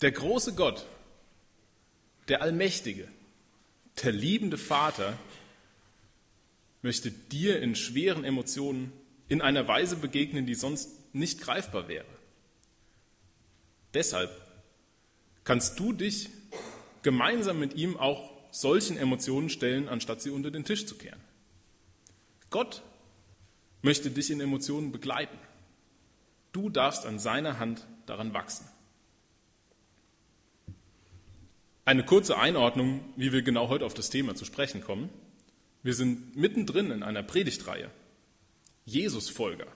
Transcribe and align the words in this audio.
Der 0.00 0.12
große 0.12 0.54
Gott, 0.54 0.86
der 2.28 2.42
Allmächtige, 2.42 3.08
der 4.02 4.12
liebende 4.12 4.56
Vater 4.56 5.18
möchte 6.82 7.10
dir 7.10 7.60
in 7.60 7.74
schweren 7.74 8.24
Emotionen 8.24 8.92
in 9.28 9.42
einer 9.42 9.68
Weise 9.68 9.96
begegnen, 9.96 10.46
die 10.46 10.54
sonst 10.54 11.14
nicht 11.14 11.40
greifbar 11.40 11.88
wäre. 11.88 12.06
Deshalb 13.92 14.30
kannst 15.44 15.78
du 15.78 15.92
dich 15.92 16.30
gemeinsam 17.02 17.58
mit 17.58 17.74
ihm 17.74 17.96
auch 17.96 18.30
solchen 18.50 18.96
Emotionen 18.96 19.50
stellen, 19.50 19.88
anstatt 19.88 20.22
sie 20.22 20.30
unter 20.30 20.50
den 20.50 20.64
Tisch 20.64 20.86
zu 20.86 20.96
kehren. 20.96 21.20
Gott 22.48 22.82
möchte 23.82 24.10
dich 24.10 24.30
in 24.30 24.40
Emotionen 24.40 24.92
begleiten. 24.92 25.38
Du 26.52 26.70
darfst 26.70 27.06
an 27.06 27.18
seiner 27.18 27.58
Hand 27.58 27.86
daran 28.06 28.32
wachsen. 28.34 28.66
Eine 31.90 32.04
kurze 32.04 32.38
Einordnung, 32.38 33.00
wie 33.16 33.32
wir 33.32 33.42
genau 33.42 33.68
heute 33.68 33.84
auf 33.84 33.94
das 33.94 34.10
Thema 34.10 34.36
zu 34.36 34.44
sprechen 34.44 34.80
kommen. 34.80 35.08
Wir 35.82 35.92
sind 35.92 36.36
mittendrin 36.36 36.92
in 36.92 37.02
einer 37.02 37.24
Predigtreihe. 37.24 37.90
Jesus-Folger. 38.84 39.66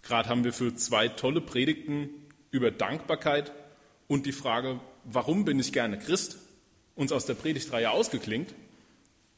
Gerade 0.00 0.30
haben 0.30 0.44
wir 0.44 0.54
für 0.54 0.74
zwei 0.74 1.08
tolle 1.08 1.42
Predigten 1.42 2.08
über 2.52 2.70
Dankbarkeit 2.70 3.52
und 4.08 4.24
die 4.24 4.32
Frage, 4.32 4.80
warum 5.04 5.44
bin 5.44 5.60
ich 5.60 5.74
gerne 5.74 5.98
Christ, 5.98 6.38
uns 6.94 7.12
aus 7.12 7.26
der 7.26 7.34
Predigtreihe 7.34 7.90
ausgeklingt. 7.90 8.54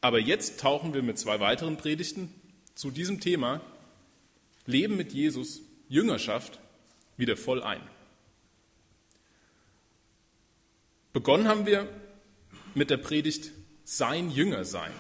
Aber 0.00 0.20
jetzt 0.20 0.60
tauchen 0.60 0.94
wir 0.94 1.02
mit 1.02 1.19
zwei 1.19 1.41
weiteren 1.41 1.78
Predigten 1.78 2.32
zu 2.77 2.92
diesem 2.92 3.19
Thema 3.19 3.61
Leben 4.66 4.96
mit 4.96 5.12
Jesus, 5.12 5.62
Jüngerschaft 5.89 6.61
wieder 7.16 7.36
voll 7.36 7.61
ein. 7.61 7.80
Begonnen 11.19 11.48
haben 11.48 11.66
wir 11.66 11.88
mit 12.77 12.91
der 12.91 12.97
Predigt 12.97 13.50
Sein 13.83 14.30
Jünger 14.30 14.64
sein, 14.64 14.92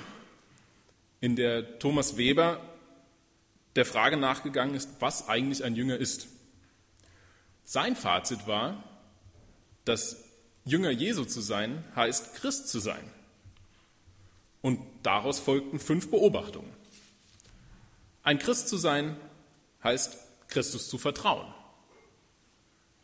in 1.20 1.36
der 1.36 1.78
Thomas 1.78 2.16
Weber 2.16 2.60
der 3.76 3.86
Frage 3.86 4.16
nachgegangen 4.16 4.74
ist, 4.74 4.90
was 4.98 5.28
eigentlich 5.28 5.62
ein 5.62 5.76
Jünger 5.76 5.96
ist. 5.96 6.26
Sein 7.62 7.94
Fazit 7.94 8.48
war, 8.48 8.82
dass 9.84 10.24
Jünger 10.64 10.90
Jesu 10.90 11.24
zu 11.24 11.40
sein 11.40 11.84
heißt 11.94 12.34
Christ 12.34 12.68
zu 12.68 12.80
sein. 12.80 13.12
Und 14.60 14.80
daraus 15.04 15.38
folgten 15.38 15.78
fünf 15.78 16.10
Beobachtungen. 16.10 16.72
Ein 18.24 18.40
Christ 18.40 18.68
zu 18.68 18.76
sein 18.76 19.16
heißt 19.84 20.18
Christus 20.48 20.88
zu 20.88 20.98
vertrauen. 20.98 21.46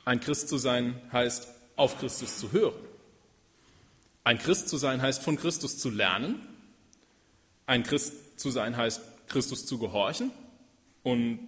Ein 0.04 0.18
Christ 0.18 0.48
zu 0.48 0.58
sein 0.58 1.00
heißt 1.12 1.46
auf 1.76 1.96
Christus 2.00 2.38
zu 2.38 2.50
hören. 2.50 2.93
Ein 4.24 4.38
Christ 4.38 4.68
zu 4.68 4.78
sein 4.78 5.02
heißt 5.02 5.22
von 5.22 5.36
Christus 5.36 5.78
zu 5.78 5.90
lernen. 5.90 6.40
Ein 7.66 7.82
Christ 7.82 8.40
zu 8.40 8.50
sein 8.50 8.76
heißt 8.76 9.02
Christus 9.28 9.66
zu 9.66 9.78
gehorchen. 9.78 10.30
Und 11.02 11.40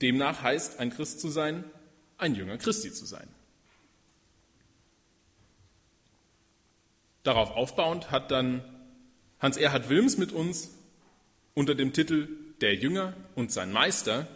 demnach 0.00 0.42
heißt 0.42 0.80
ein 0.80 0.90
Christ 0.90 1.20
zu 1.20 1.28
sein, 1.28 1.64
ein 2.16 2.34
Jünger 2.34 2.56
Christi 2.56 2.92
zu 2.92 3.04
sein. 3.04 3.28
Darauf 7.22 7.50
aufbauend 7.50 8.10
hat 8.10 8.30
dann 8.30 8.64
Hans-Erhard 9.38 9.88
Wilms 9.88 10.16
mit 10.16 10.32
uns 10.32 10.70
unter 11.54 11.74
dem 11.74 11.92
Titel 11.92 12.28
Der 12.60 12.74
Jünger 12.74 13.14
und 13.34 13.52
sein 13.52 13.72
Meister 13.72 14.26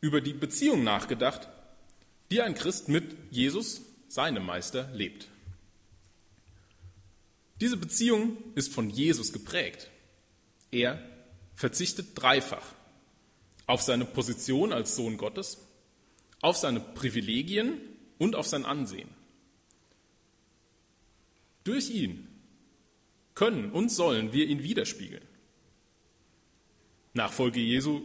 über 0.00 0.20
die 0.20 0.32
Beziehung 0.32 0.84
nachgedacht, 0.84 1.48
die 2.30 2.40
ein 2.42 2.54
Christ 2.54 2.88
mit 2.88 3.16
Jesus, 3.30 3.82
seinem 4.08 4.46
Meister, 4.46 4.88
lebt. 4.92 5.28
Diese 7.60 7.76
Beziehung 7.76 8.36
ist 8.54 8.72
von 8.72 8.88
Jesus 8.90 9.32
geprägt. 9.32 9.90
Er 10.70 11.02
verzichtet 11.54 12.10
dreifach 12.14 12.74
auf 13.66 13.82
seine 13.82 14.04
Position 14.04 14.72
als 14.72 14.96
Sohn 14.96 15.16
Gottes, 15.16 15.58
auf 16.40 16.56
seine 16.56 16.80
Privilegien 16.80 17.80
und 18.18 18.36
auf 18.36 18.46
sein 18.46 18.64
Ansehen. 18.64 19.08
Durch 21.64 21.90
ihn 21.90 22.28
können 23.34 23.70
und 23.72 23.90
sollen 23.90 24.32
wir 24.32 24.46
ihn 24.46 24.62
widerspiegeln. 24.62 25.26
Nachfolge 27.12 27.60
Jesu 27.60 28.02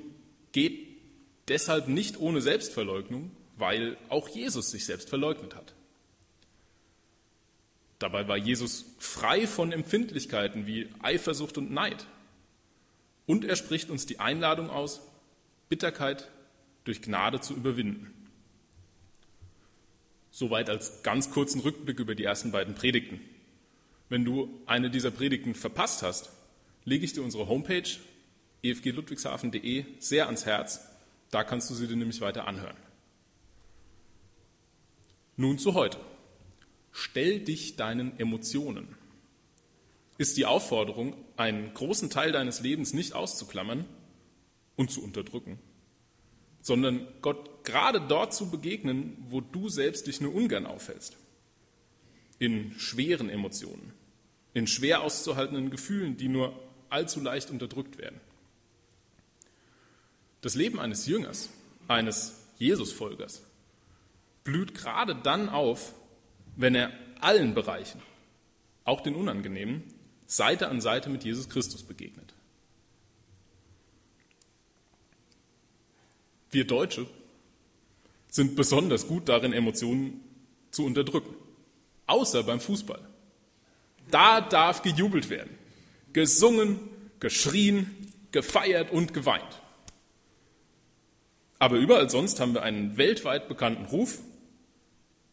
geht 0.52 0.88
deshalb 1.48 1.88
nicht 1.88 2.20
ohne 2.20 2.42
Selbstverleugnung, 2.42 3.32
weil 3.58 3.98
auch 4.10 4.28
Jesus 4.30 4.72
sich 4.72 4.86
selbst 4.86 5.10
verleugnet 5.10 5.56
hat. 5.56 5.74
Dabei 8.04 8.28
war 8.28 8.36
Jesus 8.36 8.84
frei 9.00 9.48
von 9.48 9.72
Empfindlichkeiten 9.72 10.68
wie 10.68 10.90
Eifersucht 11.02 11.58
und 11.58 11.72
Neid. 11.72 12.06
Und 13.26 13.46
er 13.46 13.56
spricht 13.56 13.90
uns 13.90 14.06
die 14.06 14.20
Einladung 14.20 14.70
aus, 14.70 15.00
Bitterkeit 15.70 16.30
durch 16.84 17.02
Gnade 17.02 17.40
zu 17.40 17.54
überwinden. 17.54 18.14
Soweit 20.32 20.70
als 20.70 21.02
ganz 21.04 21.32
kurzen 21.32 21.62
Rückblick 21.62 21.98
über 21.98 22.14
die 22.14 22.26
ersten 22.26 22.52
beiden 22.52 22.76
Predigten. 22.76 23.22
Wenn 24.10 24.26
du 24.26 24.50
eine 24.66 24.90
dieser 24.90 25.12
Predigten 25.12 25.56
verpasst 25.56 26.04
hast, 26.04 26.30
lege 26.84 27.06
ich 27.06 27.14
dir 27.14 27.24
unsere 27.24 27.48
Homepage 27.48 27.88
efgludwigshafen.de 28.64 29.86
sehr 30.00 30.26
ans 30.26 30.46
Herz. 30.46 30.90
Da 31.32 31.46
kannst 31.46 31.70
du 31.70 31.74
sie 31.74 31.88
dir 31.88 31.96
nämlich 31.96 32.20
weiter 32.20 32.50
anhören. 32.50 32.76
Nun 35.38 35.58
zu 35.58 35.74
heute. 35.74 35.98
Stell 36.94 37.40
dich 37.40 37.76
deinen 37.76 38.18
Emotionen. 38.20 38.96
Ist 40.20 40.38
die 40.38 40.46
Aufforderung, 40.46 41.16
einen 41.36 41.74
großen 41.74 42.12
Teil 42.12 42.32
deines 42.32 42.62
Lebens 42.62 42.94
nicht 42.94 43.14
auszuklammern 43.14 43.86
und 44.76 44.92
zu 44.92 45.04
unterdrücken, 45.04 45.60
sondern 46.62 47.08
Gott 47.22 47.64
gerade 47.64 48.00
dort 48.00 48.34
zu 48.34 48.52
begegnen, 48.52 49.18
wo 49.30 49.42
du 49.42 49.70
selbst 49.70 50.06
dich 50.06 50.22
nur 50.22 50.36
ungern 50.36 50.68
aufhältst. 50.68 51.18
In 52.38 52.78
schweren 52.78 53.30
Emotionen, 53.30 53.94
in 54.54 54.68
schwer 54.68 55.02
auszuhaltenden 55.02 55.72
Gefühlen, 55.72 56.16
die 56.16 56.28
nur 56.28 56.58
allzu 56.90 57.22
leicht 57.22 57.50
unterdrückt 57.50 57.98
werden. 57.98 58.22
Das 60.42 60.54
Leben 60.54 60.80
eines 60.80 61.08
Jüngers, 61.08 61.50
eines 61.88 62.36
Jesusfolgers, 62.60 63.42
blüht 64.44 64.76
gerade 64.76 65.16
dann 65.16 65.50
auf, 65.50 65.96
wenn 66.56 66.76
er 66.76 66.92
allen 67.20 67.54
Bereichen, 67.54 68.02
auch 68.86 69.02
den 69.02 69.16
unangenehmen, 69.16 69.84
Seite 70.28 70.68
an 70.68 70.82
Seite 70.82 71.10
mit 71.10 71.24
Jesus 71.24 71.50
Christus 71.50 71.84
begegnet. 71.84 72.34
Wir 76.52 76.66
Deutsche 76.66 77.08
sind 78.30 78.56
besonders 78.56 79.08
gut 79.08 79.30
darin, 79.30 79.54
Emotionen 79.54 80.22
zu 80.72 80.86
unterdrücken, 80.86 81.36
außer 82.08 82.44
beim 82.44 82.60
Fußball. 82.60 83.00
Da 84.10 84.42
darf 84.42 84.82
gejubelt 84.82 85.30
werden, 85.30 85.56
gesungen, 86.14 86.80
geschrien, 87.20 88.12
gefeiert 88.32 88.92
und 88.92 89.14
geweint. 89.14 89.62
Aber 91.60 91.78
überall 91.78 92.10
sonst 92.10 92.40
haben 92.40 92.54
wir 92.54 92.64
einen 92.64 92.98
weltweit 92.98 93.48
bekannten 93.48 93.86
Ruf. 93.86 94.20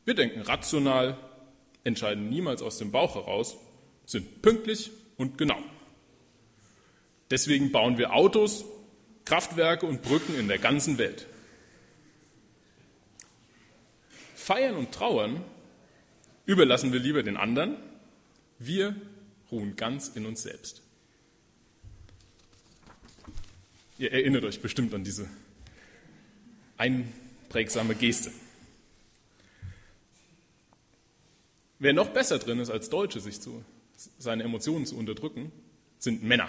Wir 0.05 0.15
denken 0.15 0.41
rational, 0.43 1.17
entscheiden 1.85 2.29
niemals 2.29 2.63
aus 2.63 2.79
dem 2.79 2.91
Bauch 2.91 3.15
heraus, 3.15 3.57
sind 4.07 4.43
pünktlich 4.43 4.91
und 5.17 5.39
genau. 5.39 5.59
Deswegen 7.31 7.71
bauen 7.71 7.99
wir 7.99 8.13
Autos, 8.13 8.65
Kraftwerke 9.25 9.87
und 9.87 10.03
Brücken 10.03 10.35
in 10.39 10.49
der 10.49 10.59
ganzen 10.59 10.99
Welt. 10.99 11.27
Feiern 14.35 14.75
und 14.75 14.93
Trauern 14.93 15.45
überlassen 16.47 16.93
wir 16.93 16.99
lieber 16.99 17.23
den 17.23 17.37
anderen 17.37 17.77
wir 18.61 18.95
ruhen 19.51 19.75
ganz 19.75 20.09
in 20.09 20.27
uns 20.27 20.43
selbst. 20.43 20.83
Ihr 23.99 24.13
erinnert 24.13 24.45
euch 24.45 24.61
bestimmt 24.61 24.95
an 24.95 25.03
diese 25.03 25.29
einprägsame 26.77 27.95
Geste. 27.95 28.31
Wer 31.81 31.95
noch 31.95 32.11
besser 32.11 32.39
drin 32.39 32.61
ist 32.61 32.69
als 32.69 32.91
Deutsche, 32.91 33.21
sich 33.21 33.41
zu, 33.41 33.65
seine 34.19 34.43
Emotionen 34.43 34.85
zu 34.85 34.97
unterdrücken, 34.97 35.51
sind 35.99 36.23
Männer. 36.23 36.49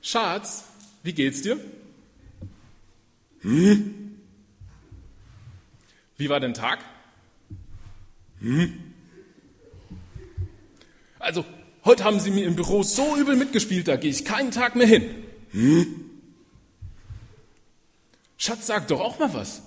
Schatz, 0.00 0.64
wie 1.02 1.12
geht's 1.12 1.42
dir? 1.42 1.60
Hm? 3.42 4.16
Wie 6.16 6.30
war 6.30 6.40
dein 6.40 6.54
Tag? 6.54 6.78
Hm? 8.40 8.94
Also, 11.18 11.44
heute 11.84 12.04
haben 12.04 12.18
sie 12.18 12.30
mir 12.30 12.46
im 12.46 12.56
Büro 12.56 12.82
so 12.82 13.14
übel 13.18 13.36
mitgespielt, 13.36 13.88
da 13.88 13.96
gehe 13.96 14.10
ich 14.10 14.24
keinen 14.24 14.52
Tag 14.52 14.74
mehr 14.74 14.86
hin. 14.86 15.04
Hm? 15.50 16.05
Schatz, 18.38 18.66
sag 18.66 18.88
doch 18.88 19.00
auch 19.00 19.18
mal 19.18 19.32
was. 19.32 19.62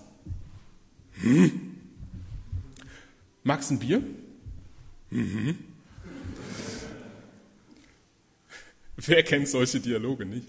Hm? 1.21 1.75
Magst 3.44 3.71
ein 3.71 3.80
Bier? 3.80 4.04
Mhm. 5.10 5.57
Wer 8.98 9.24
kennt 9.24 9.48
solche 9.48 9.80
Dialoge 9.80 10.25
nicht? 10.25 10.48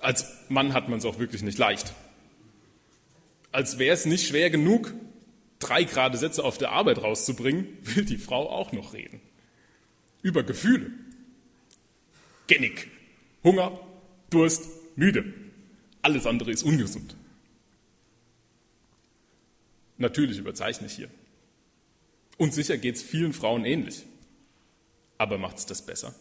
Als 0.00 0.26
Mann 0.48 0.72
hat 0.72 0.88
man 0.88 0.98
es 0.98 1.04
auch 1.04 1.18
wirklich 1.18 1.42
nicht 1.42 1.58
leicht. 1.58 1.92
Als 3.50 3.78
wäre 3.78 3.94
es 3.94 4.06
nicht 4.06 4.26
schwer 4.26 4.50
genug, 4.50 4.94
drei 5.58 5.84
gerade 5.84 6.16
Sätze 6.16 6.42
auf 6.42 6.58
der 6.58 6.72
Arbeit 6.72 7.02
rauszubringen, 7.02 7.66
will 7.82 8.04
die 8.04 8.18
Frau 8.18 8.48
auch 8.48 8.72
noch 8.72 8.94
reden. 8.94 9.20
Über 10.22 10.42
Gefühle. 10.42 10.90
Gennig. 12.46 12.88
Hunger, 13.44 13.78
Durst, 14.30 14.68
müde. 14.96 15.41
Alles 16.02 16.26
andere 16.26 16.50
ist 16.50 16.64
ungesund. 16.64 17.16
Natürlich 19.98 20.38
überzeichne 20.38 20.88
ich 20.88 20.94
hier. 20.94 21.08
Und 22.38 22.52
sicher 22.52 22.76
geht 22.76 22.96
es 22.96 23.02
vielen 23.02 23.32
Frauen 23.32 23.64
ähnlich. 23.64 24.02
Aber 25.16 25.38
macht 25.38 25.58
es 25.58 25.66
das 25.66 25.86
besser? 25.86 26.14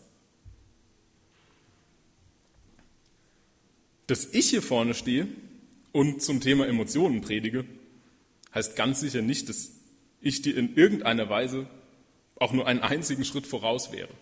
Dass 4.06 4.26
ich 4.26 4.50
hier 4.50 4.62
vorne 4.62 4.94
stehe 4.94 5.28
und 5.92 6.22
zum 6.22 6.42
Thema 6.42 6.68
Emotionen 6.68 7.22
predige, 7.22 7.66
heißt 8.54 8.76
ganz 8.76 9.00
sicher 9.00 9.22
nicht, 9.22 9.50
dass 9.50 9.72
ich 10.20 10.44
dir 10.44 10.56
in 10.56 10.76
irgendeiner 10.76 11.30
Weise 11.30 11.66
auch 12.36 12.54
nur 12.54 12.68
einen 12.68 12.82
einzigen 12.82 13.26
Schritt 13.26 13.48
voraus 13.48 13.92
wäre. 13.92 14.14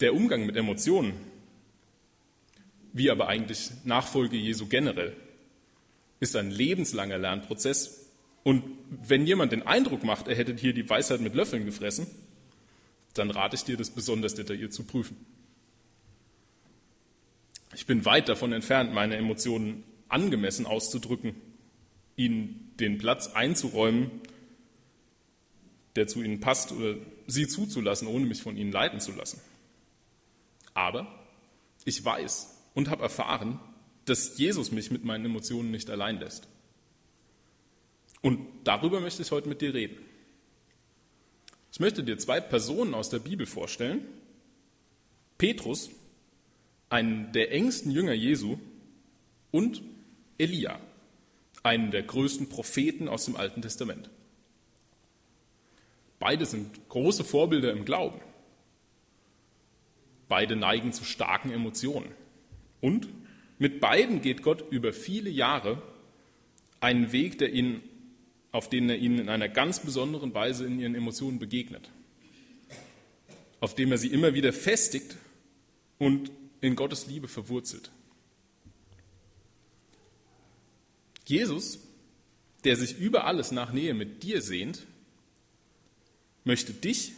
Der 0.00 0.14
Umgang 0.14 0.44
mit 0.44 0.56
Emotionen, 0.56 1.14
wie 2.92 3.10
aber 3.10 3.28
eigentlich 3.28 3.70
Nachfolge 3.84 4.36
Jesu 4.36 4.66
generell, 4.66 5.16
ist 6.18 6.36
ein 6.36 6.50
lebenslanger 6.50 7.18
Lernprozess. 7.18 8.10
Und 8.42 8.64
wenn 8.90 9.26
jemand 9.26 9.52
den 9.52 9.66
Eindruck 9.66 10.04
macht, 10.04 10.28
er 10.28 10.34
hätte 10.34 10.54
hier 10.54 10.72
die 10.72 10.88
Weisheit 10.88 11.20
mit 11.20 11.34
Löffeln 11.34 11.64
gefressen, 11.64 12.06
dann 13.14 13.30
rate 13.30 13.56
ich 13.56 13.64
dir, 13.64 13.76
das 13.76 13.90
besonders 13.90 14.34
detailliert 14.34 14.72
zu 14.72 14.84
prüfen. 14.84 15.16
Ich 17.74 17.86
bin 17.86 18.04
weit 18.04 18.28
davon 18.28 18.52
entfernt, 18.52 18.92
meine 18.92 19.16
Emotionen 19.16 19.84
angemessen 20.08 20.66
auszudrücken, 20.66 21.34
ihnen 22.16 22.72
den 22.80 22.98
Platz 22.98 23.28
einzuräumen, 23.28 24.10
der 25.96 26.06
zu 26.06 26.22
ihnen 26.22 26.40
passt, 26.40 26.72
oder 26.72 26.96
sie 27.26 27.46
zuzulassen, 27.46 28.08
ohne 28.08 28.26
mich 28.26 28.42
von 28.42 28.56
ihnen 28.56 28.72
leiten 28.72 29.00
zu 29.00 29.12
lassen. 29.12 29.40
Aber 30.74 31.06
ich 31.84 32.04
weiß 32.04 32.59
und 32.80 32.90
habe 32.90 33.02
erfahren, 33.02 33.60
dass 34.06 34.38
Jesus 34.38 34.72
mich 34.72 34.90
mit 34.90 35.04
meinen 35.04 35.24
Emotionen 35.24 35.70
nicht 35.70 35.90
allein 35.90 36.18
lässt. 36.18 36.48
Und 38.22 38.46
darüber 38.64 39.00
möchte 39.00 39.22
ich 39.22 39.30
heute 39.30 39.48
mit 39.48 39.60
dir 39.60 39.72
reden. 39.72 39.98
Ich 41.72 41.80
möchte 41.80 42.02
dir 42.02 42.18
zwei 42.18 42.40
Personen 42.40 42.94
aus 42.94 43.08
der 43.08 43.20
Bibel 43.20 43.46
vorstellen. 43.46 44.04
Petrus 45.38 45.90
einen 46.90 47.32
der 47.32 47.52
engsten 47.52 47.92
Jünger 47.92 48.12
Jesu, 48.12 48.58
und 49.52 49.82
Elia, 50.38 50.78
einen 51.62 51.90
der 51.90 52.02
größten 52.02 52.48
Propheten 52.48 53.08
aus 53.08 53.24
dem 53.24 53.36
Alten 53.36 53.62
Testament. 53.62 54.10
Beide 56.18 56.46
sind 56.46 56.88
große 56.88 57.24
Vorbilder 57.24 57.72
im 57.72 57.84
Glauben. 57.84 58.20
Beide 60.28 60.54
neigen 60.54 60.92
zu 60.92 61.04
starken 61.04 61.50
Emotionen. 61.50 62.12
Und 62.80 63.08
mit 63.58 63.80
beiden 63.80 64.22
geht 64.22 64.42
Gott 64.42 64.64
über 64.70 64.92
viele 64.92 65.30
Jahre 65.30 65.82
einen 66.80 67.12
Weg, 67.12 67.38
der 67.38 67.52
ihnen, 67.52 67.82
auf 68.52 68.68
den 68.68 68.88
er 68.88 68.96
ihnen 68.96 69.18
in 69.18 69.28
einer 69.28 69.48
ganz 69.48 69.80
besonderen 69.80 70.34
Weise 70.34 70.64
in 70.64 70.80
ihren 70.80 70.94
Emotionen 70.94 71.38
begegnet. 71.38 71.90
Auf 73.60 73.74
dem 73.74 73.92
er 73.92 73.98
sie 73.98 74.08
immer 74.08 74.34
wieder 74.34 74.52
festigt 74.52 75.16
und 75.98 76.30
in 76.60 76.76
Gottes 76.76 77.06
Liebe 77.06 77.28
verwurzelt. 77.28 77.90
Jesus, 81.26 81.78
der 82.64 82.76
sich 82.76 82.98
über 82.98 83.24
alles 83.24 83.52
nach 83.52 83.72
Nähe 83.72 83.94
mit 83.94 84.22
dir 84.22 84.42
sehnt, 84.42 84.86
möchte 86.44 86.72
dich 86.72 87.12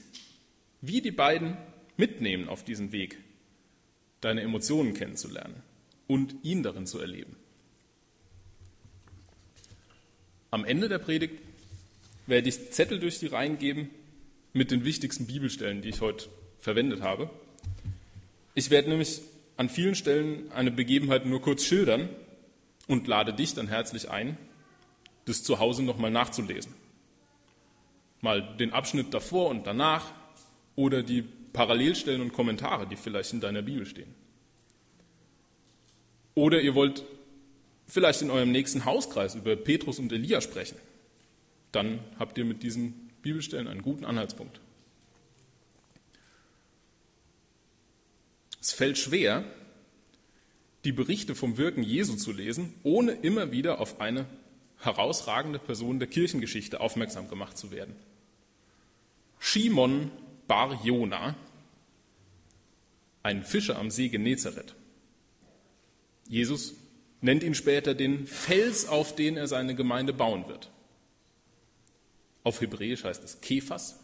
wie 0.80 1.00
die 1.00 1.12
beiden 1.12 1.56
mitnehmen 1.96 2.48
auf 2.48 2.64
diesen 2.64 2.92
Weg, 2.92 3.18
deine 4.22 4.40
Emotionen 4.40 4.94
kennenzulernen 4.94 5.62
und 6.06 6.34
ihn 6.42 6.62
darin 6.62 6.86
zu 6.86 6.98
erleben. 6.98 7.36
Am 10.50 10.64
Ende 10.64 10.88
der 10.88 10.98
Predigt 10.98 11.38
werde 12.26 12.48
ich 12.48 12.72
Zettel 12.72 12.98
durch 12.98 13.18
die 13.18 13.26
Reihen 13.26 13.58
geben 13.58 13.90
mit 14.52 14.70
den 14.70 14.84
wichtigsten 14.84 15.26
Bibelstellen, 15.26 15.82
die 15.82 15.90
ich 15.90 16.00
heute 16.00 16.28
verwendet 16.58 17.02
habe. 17.02 17.30
Ich 18.54 18.70
werde 18.70 18.90
nämlich 18.90 19.22
an 19.56 19.68
vielen 19.68 19.94
Stellen 19.94 20.50
eine 20.52 20.70
Begebenheit 20.70 21.26
nur 21.26 21.40
kurz 21.40 21.64
schildern 21.64 22.08
und 22.86 23.06
lade 23.06 23.32
dich 23.32 23.54
dann 23.54 23.68
herzlich 23.68 24.10
ein, 24.10 24.36
das 25.24 25.42
zu 25.42 25.58
Hause 25.58 25.82
nochmal 25.82 26.10
nachzulesen. 26.10 26.72
Mal 28.20 28.56
den 28.56 28.72
Abschnitt 28.72 29.12
davor 29.14 29.48
und 29.48 29.66
danach 29.66 30.10
oder 30.76 31.02
die 31.02 31.24
Parallelstellen 31.52 32.22
und 32.22 32.32
Kommentare, 32.32 32.86
die 32.86 32.96
vielleicht 32.96 33.32
in 33.32 33.40
deiner 33.40 33.62
Bibel 33.62 33.86
stehen. 33.86 34.14
Oder 36.34 36.60
ihr 36.60 36.74
wollt 36.74 37.04
vielleicht 37.86 38.22
in 38.22 38.30
eurem 38.30 38.50
nächsten 38.50 38.84
Hauskreis 38.84 39.34
über 39.34 39.54
Petrus 39.54 39.98
und 39.98 40.12
Elia 40.12 40.40
sprechen. 40.40 40.78
Dann 41.72 42.00
habt 42.18 42.38
ihr 42.38 42.44
mit 42.44 42.62
diesen 42.62 43.10
Bibelstellen 43.22 43.68
einen 43.68 43.82
guten 43.82 44.04
Anhaltspunkt. 44.04 44.60
Es 48.60 48.72
fällt 48.72 48.96
schwer, 48.96 49.44
die 50.84 50.92
Berichte 50.92 51.34
vom 51.34 51.58
Wirken 51.58 51.82
Jesu 51.82 52.16
zu 52.16 52.32
lesen, 52.32 52.74
ohne 52.82 53.12
immer 53.12 53.52
wieder 53.52 53.80
auf 53.80 54.00
eine 54.00 54.26
herausragende 54.78 55.58
Person 55.58 55.98
der 55.98 56.08
Kirchengeschichte 56.08 56.80
aufmerksam 56.80 57.28
gemacht 57.28 57.56
zu 57.56 57.70
werden. 57.70 57.94
Shimon 59.38 60.10
bar 60.52 60.84
Jona, 60.84 61.34
ein 63.22 63.42
Fischer 63.42 63.78
am 63.78 63.90
See 63.90 64.10
Genezareth. 64.10 64.74
Jesus 66.28 66.74
nennt 67.22 67.42
ihn 67.42 67.54
später 67.54 67.94
den 67.94 68.26
Fels, 68.26 68.86
auf 68.86 69.16
den 69.16 69.38
er 69.38 69.48
seine 69.48 69.74
Gemeinde 69.74 70.12
bauen 70.12 70.46
wird. 70.48 70.70
Auf 72.44 72.60
Hebräisch 72.60 73.02
heißt 73.02 73.24
es 73.24 73.40
Kephas 73.40 73.98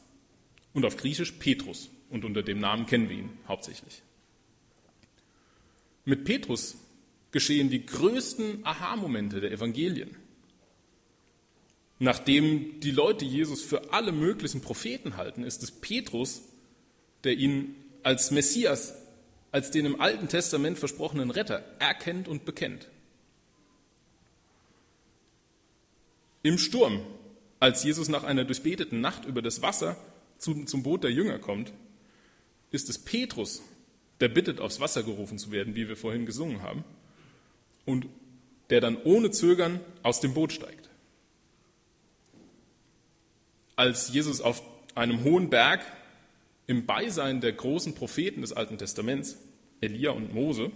und 0.73 0.87
auf 0.87 0.97
Griechisch 0.97 1.33
Petrus 1.33 1.91
und 2.09 2.25
unter 2.25 2.43
dem 2.43 2.61
Namen 2.61 2.87
kennen 2.87 3.11
wir 3.11 3.19
ihn 3.19 3.39
hauptsächlich. 3.47 4.01
Mit 6.07 6.25
Petrus 6.25 6.79
geschehen 7.31 7.69
die 7.69 7.85
größten 7.85 8.65
Aha-Momente 8.65 9.43
der 9.43 9.53
Evangelien. 9.53 10.17
Nachdem 11.99 12.81
die 12.81 12.93
Leute 12.93 13.25
Jesus 13.25 13.63
für 13.63 13.93
alle 13.93 14.13
möglichen 14.13 14.61
Propheten 14.61 15.17
halten, 15.17 15.43
ist 15.43 15.63
es 15.63 15.71
Petrus, 15.73 16.43
der 17.25 17.35
ihn 17.35 17.75
als 18.05 18.31
Messias, 18.31 18.95
als 19.51 19.71
den 19.71 19.87
im 19.87 20.01
Alten 20.01 20.29
Testament 20.29 20.79
versprochenen 20.79 21.31
Retter 21.31 21.65
erkennt 21.81 22.29
und 22.29 22.45
bekennt. 22.45 22.89
Im 26.43 26.59
Sturm, 26.59 27.03
als 27.59 27.83
Jesus 27.83 28.09
nach 28.09 28.23
einer 28.23 28.45
durchbeteten 28.45 29.01
Nacht 29.01 29.25
über 29.25 29.43
das 29.43 29.61
Wasser 29.63 29.97
zum, 30.39 30.67
Boot 30.85 31.03
der 31.03 31.11
Jünger 31.11 31.41
kommt, 31.41 31.73
ist 32.71 32.89
es 32.89 32.99
Petrus, 32.99 33.63
der 34.21 34.29
bittet, 34.29 34.61
aufs 34.61 34.79
Wasser 34.79 35.03
gerufen 35.03 35.39
zu 35.39 35.51
werden, 35.51 35.75
wie 35.75 35.89
wir 35.89 35.97
vorhin 35.97 36.27
gesungen 36.27 36.63
haben, 36.63 36.85
und 37.85 38.07
der 38.71 38.81
dann 38.81 39.03
ohne 39.03 39.31
Zögern 39.33 39.81
aus 40.03 40.21
dem 40.21 40.35
Boot 40.35 40.53
steigt. 40.53 40.88
Als 43.79 44.13
Jesus 44.13 44.41
auf 44.41 44.61
einem 44.97 45.23
hohen 45.23 45.51
Berg 45.51 45.87
im 46.67 46.85
Beisein 46.85 47.41
der 47.41 47.53
großen 47.53 47.95
Propheten 47.95 48.41
des 48.41 48.53
Alten 48.53 48.77
Testaments, 48.77 49.39
Elia 49.81 50.11
und 50.11 50.35
Mose, 50.35 50.73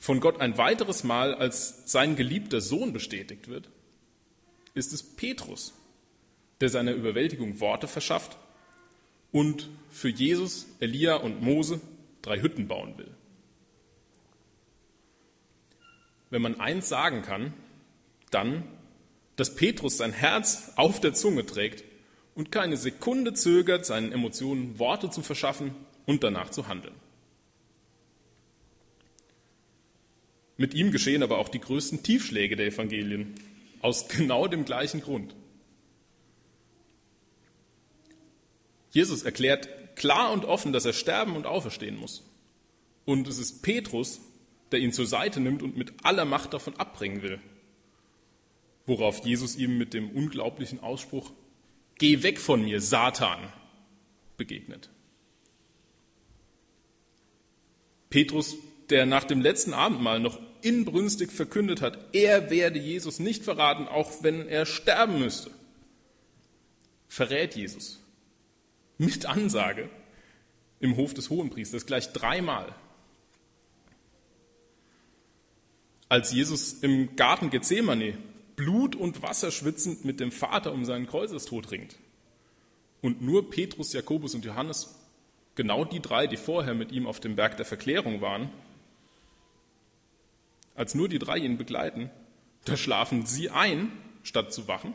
von 0.00 0.18
Gott 0.18 0.40
ein 0.40 0.58
weiteres 0.58 1.04
Mal 1.04 1.32
als 1.32 1.84
sein 1.86 2.16
geliebter 2.16 2.60
Sohn 2.60 2.92
bestätigt 2.92 3.46
wird, 3.46 3.68
ist 4.74 4.92
es 4.92 5.04
Petrus, 5.04 5.72
der 6.60 6.70
seiner 6.70 6.90
Überwältigung 6.90 7.60
Worte 7.60 7.86
verschafft 7.86 8.36
und 9.30 9.68
für 9.92 10.08
Jesus, 10.08 10.66
Elia 10.80 11.14
und 11.18 11.40
Mose 11.40 11.80
drei 12.20 12.40
Hütten 12.40 12.66
bauen 12.66 12.98
will. 12.98 13.14
Wenn 16.30 16.42
man 16.42 16.58
eins 16.58 16.88
sagen 16.88 17.22
kann, 17.22 17.54
dann, 18.32 18.64
dass 19.40 19.54
Petrus 19.54 19.96
sein 19.96 20.12
Herz 20.12 20.72
auf 20.76 21.00
der 21.00 21.14
Zunge 21.14 21.46
trägt 21.46 21.82
und 22.34 22.52
keine 22.52 22.76
Sekunde 22.76 23.32
zögert, 23.32 23.86
seinen 23.86 24.12
Emotionen 24.12 24.78
Worte 24.78 25.08
zu 25.08 25.22
verschaffen 25.22 25.74
und 26.04 26.22
danach 26.22 26.50
zu 26.50 26.68
handeln. 26.68 26.94
Mit 30.58 30.74
ihm 30.74 30.92
geschehen 30.92 31.22
aber 31.22 31.38
auch 31.38 31.48
die 31.48 31.58
größten 31.58 32.02
Tiefschläge 32.02 32.54
der 32.54 32.66
Evangelien, 32.66 33.34
aus 33.80 34.08
genau 34.08 34.46
dem 34.46 34.66
gleichen 34.66 35.00
Grund. 35.00 35.34
Jesus 38.90 39.22
erklärt 39.22 39.96
klar 39.96 40.32
und 40.32 40.44
offen, 40.44 40.74
dass 40.74 40.84
er 40.84 40.92
sterben 40.92 41.34
und 41.34 41.46
auferstehen 41.46 41.96
muss. 41.96 42.24
Und 43.06 43.26
es 43.26 43.38
ist 43.38 43.62
Petrus, 43.62 44.20
der 44.70 44.80
ihn 44.80 44.92
zur 44.92 45.06
Seite 45.06 45.40
nimmt 45.40 45.62
und 45.62 45.78
mit 45.78 45.94
aller 46.02 46.26
Macht 46.26 46.52
davon 46.52 46.76
abbringen 46.76 47.22
will. 47.22 47.40
Worauf 48.90 49.24
Jesus 49.24 49.54
ihm 49.54 49.78
mit 49.78 49.94
dem 49.94 50.10
unglaublichen 50.10 50.80
Ausspruch, 50.80 51.30
Geh 51.98 52.24
weg 52.24 52.40
von 52.40 52.64
mir, 52.64 52.80
Satan, 52.80 53.38
begegnet. 54.36 54.90
Petrus, 58.08 58.56
der 58.88 59.06
nach 59.06 59.22
dem 59.22 59.42
letzten 59.42 59.74
Abendmahl 59.74 60.18
noch 60.18 60.40
inbrünstig 60.62 61.30
verkündet 61.30 61.82
hat, 61.82 61.98
er 62.12 62.50
werde 62.50 62.80
Jesus 62.80 63.20
nicht 63.20 63.44
verraten, 63.44 63.86
auch 63.86 64.24
wenn 64.24 64.48
er 64.48 64.66
sterben 64.66 65.20
müsste, 65.20 65.52
verrät 67.06 67.54
Jesus 67.54 68.00
mit 68.98 69.24
Ansage 69.26 69.88
im 70.80 70.96
Hof 70.96 71.14
des 71.14 71.30
Hohenpriesters 71.30 71.86
gleich 71.86 72.12
dreimal. 72.12 72.74
Als 76.08 76.32
Jesus 76.32 76.72
im 76.82 77.14
Garten 77.14 77.50
Gethsemane 77.50 78.18
Blut 78.60 78.94
und 78.94 79.22
Wasser 79.22 79.50
schwitzend 79.50 80.04
mit 80.04 80.20
dem 80.20 80.30
Vater 80.30 80.74
um 80.74 80.84
seinen 80.84 81.06
Kreuzestod 81.06 81.70
ringt 81.70 81.96
und 83.00 83.22
nur 83.22 83.48
Petrus, 83.48 83.94
Jakobus 83.94 84.34
und 84.34 84.44
Johannes, 84.44 84.96
genau 85.54 85.86
die 85.86 86.00
drei, 86.00 86.26
die 86.26 86.36
vorher 86.36 86.74
mit 86.74 86.92
ihm 86.92 87.06
auf 87.06 87.20
dem 87.20 87.36
Berg 87.36 87.56
der 87.56 87.64
Verklärung 87.64 88.20
waren, 88.20 88.50
als 90.74 90.94
nur 90.94 91.08
die 91.08 91.18
drei 91.18 91.38
ihn 91.38 91.56
begleiten, 91.56 92.10
da 92.66 92.76
schlafen 92.76 93.24
sie 93.24 93.48
ein, 93.48 93.92
statt 94.24 94.52
zu 94.52 94.68
wachen. 94.68 94.92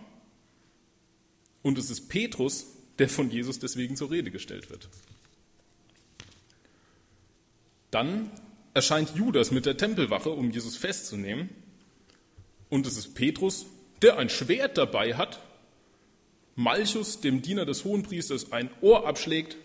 Und 1.63 1.79
es 1.79 1.89
ist 1.89 2.07
Petrus, 2.07 2.67
der 2.99 3.09
von 3.09 3.31
Jesus 3.31 3.57
deswegen 3.57 3.95
zur 3.95 4.11
Rede 4.11 4.29
gestellt 4.29 4.69
wird. 4.69 4.89
Dann 7.89 8.29
erscheint 8.75 9.15
Judas 9.15 9.49
mit 9.49 9.65
der 9.65 9.75
Tempelwache, 9.75 10.29
um 10.29 10.51
Jesus 10.51 10.77
festzunehmen. 10.77 11.49
Und 12.69 12.87
es 12.87 12.97
ist 12.97 13.15
Petrus, 13.15 13.65
der 14.01 14.17
ein 14.17 14.29
Schwert 14.29 14.77
dabei 14.77 15.15
hat, 15.15 15.41
Malchus, 16.55 17.19
dem 17.19 17.41
Diener 17.41 17.65
des 17.65 17.83
Hohenpriesters, 17.83 18.51
ein 18.51 18.69
Ohr 18.81 19.07
abschlägt 19.07 19.57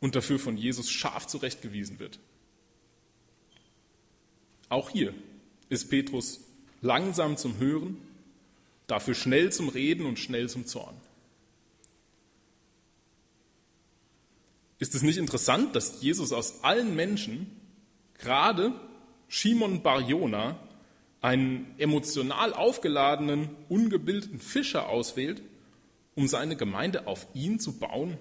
und 0.00 0.14
dafür 0.16 0.38
von 0.38 0.56
Jesus 0.56 0.90
scharf 0.90 1.26
zurechtgewiesen 1.26 1.98
wird. 1.98 2.18
Auch 4.68 4.90
hier 4.90 5.14
ist 5.68 5.90
Petrus 5.90 6.40
langsam 6.80 7.36
zum 7.36 7.58
Hören, 7.58 7.98
dafür 8.86 9.14
schnell 9.14 9.52
zum 9.52 9.68
Reden 9.68 10.06
und 10.06 10.18
schnell 10.18 10.48
zum 10.48 10.66
Zorn. 10.66 10.96
Ist 14.78 14.94
es 14.94 15.02
nicht 15.02 15.18
interessant, 15.18 15.76
dass 15.76 16.02
Jesus 16.02 16.32
aus 16.32 16.64
allen 16.64 16.96
Menschen 16.96 17.48
gerade 18.18 18.72
Shimon 19.28 19.82
Barjona, 19.82 20.58
einen 21.22 21.74
emotional 21.78 22.52
aufgeladenen, 22.52 23.48
ungebildeten 23.68 24.40
Fischer 24.40 24.88
auswählt, 24.88 25.40
um 26.14 26.28
seine 26.28 26.56
Gemeinde 26.56 27.06
auf 27.06 27.26
ihn 27.32 27.58
zu 27.58 27.78
bauen? 27.78 28.18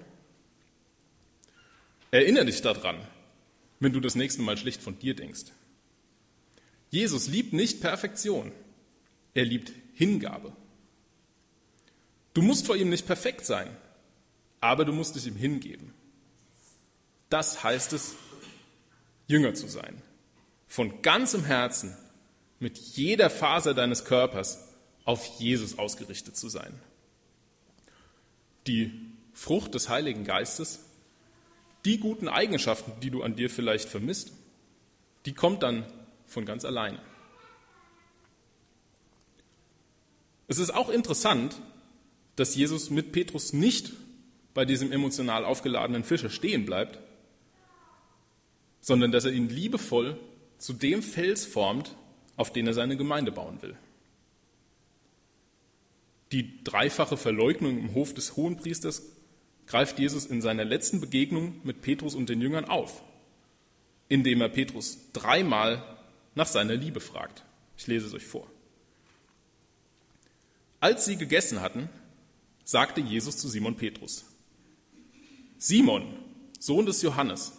Erinnere 2.12 2.46
dich 2.46 2.62
daran, 2.62 2.98
wenn 3.80 3.92
du 3.92 4.00
das 4.00 4.16
nächste 4.16 4.44
Mal 4.44 4.58
schlicht 4.58 4.82
von 4.82 5.00
dir 5.00 5.16
denkst. 5.16 5.46
Jesus 6.92 7.28
liebt 7.28 7.54
nicht 7.54 7.82
Perfektion, 7.82 8.52
er 9.34 9.46
liebt 9.46 9.72
Hingabe. 9.94 10.54
Du 12.34 12.42
musst 12.42 12.66
vor 12.66 12.76
ihm 12.76 12.90
nicht 12.90 13.08
perfekt 13.08 13.46
sein, 13.46 13.76
aber 14.60 14.86
du 14.86 14.94
musst 14.94 15.16
dich 15.16 15.26
ihm 15.26 15.36
hingeben. 15.36 15.94
Das 17.30 17.64
heißt 17.64 17.94
es, 17.94 18.16
Jünger 19.28 19.54
zu 19.54 19.68
sein. 19.68 20.02
Von 20.68 21.02
ganzem 21.02 21.46
Herzen, 21.46 21.96
mit 22.62 22.78
jeder 22.78 23.30
Faser 23.30 23.74
deines 23.74 24.06
Körpers 24.06 24.70
auf 25.04 25.26
Jesus 25.40 25.80
ausgerichtet 25.80 26.38
zu 26.38 26.48
sein. 26.48 26.80
Die 28.68 28.92
Frucht 29.34 29.74
des 29.74 29.90
Heiligen 29.90 30.24
Geistes, 30.24 30.82
die 31.86 31.98
guten 31.98 32.28
Eigenschaften, 32.28 32.92
die 33.02 33.10
du 33.10 33.24
an 33.24 33.36
dir 33.36 33.50
vielleicht 33.50 33.90
vermisst, 33.90 34.34
die 35.26 35.34
kommt 35.34 35.64
dann 35.64 35.86
von 36.28 36.46
ganz 36.46 36.64
alleine. 36.64 37.00
Es 40.48 40.60
ist 40.60 40.72
auch 40.72 40.90
interessant, 40.90 41.56
dass 42.36 42.56
Jesus 42.56 42.92
mit 42.92 43.12
Petrus 43.12 43.54
nicht 43.54 43.92
bei 44.54 44.66
diesem 44.66 44.92
emotional 44.92 45.46
aufgeladenen 45.46 46.04
Fischer 46.04 46.30
stehen 46.30 46.66
bleibt, 46.66 47.00
sondern 48.82 49.12
dass 49.12 49.26
er 49.26 49.32
ihn 49.32 49.50
liebevoll 49.50 50.20
zu 50.60 50.74
dem 50.74 51.02
Fels 51.02 51.46
formt, 51.46 51.96
auf 52.42 52.52
den 52.52 52.68
er 52.68 52.74
seine 52.74 52.98
Gemeinde 52.98 53.32
bauen 53.32 53.62
will. 53.62 53.76
Die 56.32 56.64
dreifache 56.64 57.18
Verleugnung 57.18 57.78
im 57.78 57.94
Hof 57.94 58.14
des 58.14 58.36
Hohenpriesters 58.36 59.04
greift 59.68 60.00
Jesus 60.00 60.26
in 60.26 60.42
seiner 60.42 60.66
letzten 60.66 61.00
Begegnung 61.00 61.62
mit 61.64 61.82
Petrus 61.82 62.16
und 62.16 62.30
den 62.30 62.42
Jüngern 62.42 62.66
auf, 62.66 63.02
indem 64.10 64.42
er 64.42 64.50
Petrus 64.50 64.98
dreimal 65.14 65.84
nach 66.36 66.48
seiner 66.48 66.76
Liebe 66.76 67.00
fragt. 67.00 67.44
Ich 67.78 67.88
lese 67.88 68.08
es 68.08 68.14
euch 68.14 68.26
vor. 68.26 68.48
Als 70.80 71.06
sie 71.06 71.16
gegessen 71.16 71.62
hatten, 71.62 71.90
sagte 72.64 73.02
Jesus 73.02 73.38
zu 73.38 73.48
Simon 73.48 73.76
Petrus, 73.76 74.26
Simon, 75.58 76.16
Sohn 76.60 76.86
des 76.86 77.02
Johannes, 77.02 77.54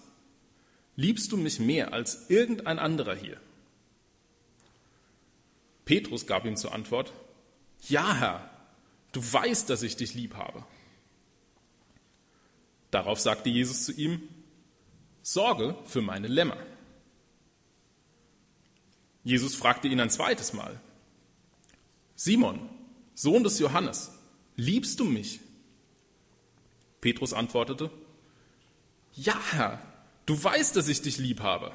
Liebst 0.96 1.32
du 1.32 1.38
mich 1.38 1.58
mehr 1.58 1.94
als 1.94 2.28
irgendein 2.28 2.78
anderer 2.78 3.14
hier? 3.14 3.38
Petrus 5.84 6.26
gab 6.26 6.44
ihm 6.44 6.56
zur 6.56 6.72
Antwort, 6.72 7.12
Ja, 7.88 8.14
Herr, 8.14 8.50
du 9.12 9.20
weißt, 9.20 9.68
dass 9.68 9.82
ich 9.82 9.96
dich 9.96 10.14
lieb 10.14 10.36
habe. 10.36 10.64
Darauf 12.90 13.20
sagte 13.20 13.48
Jesus 13.48 13.84
zu 13.84 13.92
ihm, 13.92 14.28
Sorge 15.22 15.76
für 15.84 16.02
meine 16.02 16.28
Lämmer. 16.28 16.56
Jesus 19.24 19.54
fragte 19.54 19.88
ihn 19.88 20.00
ein 20.00 20.10
zweites 20.10 20.52
Mal, 20.52 20.80
Simon, 22.16 22.68
Sohn 23.14 23.44
des 23.44 23.58
Johannes, 23.58 24.12
liebst 24.56 24.98
du 25.00 25.04
mich? 25.04 25.40
Petrus 27.00 27.32
antwortete, 27.32 27.90
Ja, 29.14 29.40
Herr, 29.52 29.80
Du 30.26 30.42
weißt, 30.42 30.76
dass 30.76 30.88
ich 30.88 31.02
dich 31.02 31.18
lieb 31.18 31.40
habe. 31.40 31.72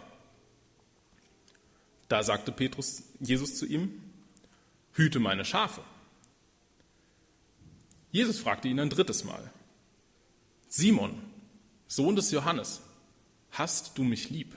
Da 2.07 2.23
sagte 2.23 2.51
Petrus, 2.51 3.03
Jesus 3.19 3.57
zu 3.57 3.65
ihm, 3.65 4.01
hüte 4.93 5.19
meine 5.19 5.45
Schafe. 5.45 5.81
Jesus 8.11 8.39
fragte 8.39 8.67
ihn 8.67 8.79
ein 8.79 8.89
drittes 8.89 9.23
Mal, 9.23 9.51
Simon, 10.69 11.21
Sohn 11.87 12.15
des 12.15 12.31
Johannes, 12.31 12.81
hast 13.51 13.97
du 13.97 14.03
mich 14.03 14.29
lieb? 14.29 14.55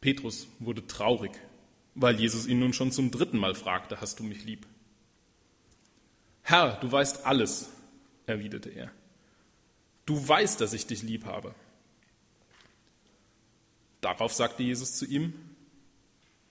Petrus 0.00 0.46
wurde 0.58 0.86
traurig, 0.86 1.32
weil 1.94 2.18
Jesus 2.20 2.46
ihn 2.46 2.60
nun 2.60 2.72
schon 2.72 2.92
zum 2.92 3.10
dritten 3.10 3.38
Mal 3.38 3.54
fragte, 3.54 4.00
hast 4.00 4.20
du 4.20 4.24
mich 4.24 4.44
lieb? 4.44 4.66
Herr, 6.42 6.76
du 6.80 6.90
weißt 6.90 7.26
alles, 7.26 7.70
erwiderte 8.26 8.70
er. 8.70 8.90
Du 10.06 10.26
weißt, 10.26 10.60
dass 10.60 10.72
ich 10.72 10.86
dich 10.86 11.02
lieb 11.02 11.24
habe. 11.24 11.54
Darauf 14.00 14.32
sagte 14.32 14.62
Jesus 14.62 14.96
zu 14.96 15.06
ihm, 15.06 15.32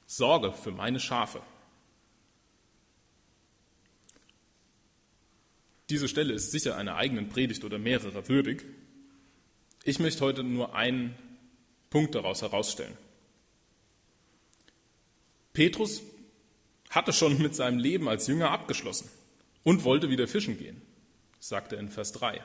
Sorge 0.06 0.54
für 0.54 0.72
meine 0.72 1.00
Schafe. 1.00 1.42
Diese 5.90 6.08
Stelle 6.08 6.34
ist 6.34 6.52
sicher 6.52 6.76
einer 6.76 6.96
eigenen 6.96 7.30
Predigt 7.30 7.64
oder 7.64 7.78
mehrerer 7.78 8.28
würdig. 8.28 8.66
Ich 9.84 10.00
möchte 10.00 10.22
heute 10.22 10.44
nur 10.44 10.76
einen 10.76 11.16
Punkt 11.90 12.16
daraus 12.16 12.42
herausstellen. 12.42 12.98
Petrus 15.54 16.02
hatte 16.90 17.14
schon 17.14 17.38
mit 17.42 17.56
seinem 17.56 17.80
Leben 17.80 18.08
als 18.08 18.28
Jünger 18.28 18.52
abgeschlossen 18.52 19.10
und 19.64 19.84
wollte 19.84 20.10
wieder 20.10 20.28
fischen 20.28 20.58
gehen, 20.58 20.82
sagte 21.40 21.76
er 21.76 21.82
in 21.82 21.90
Vers 21.90 22.12
3. 22.14 22.44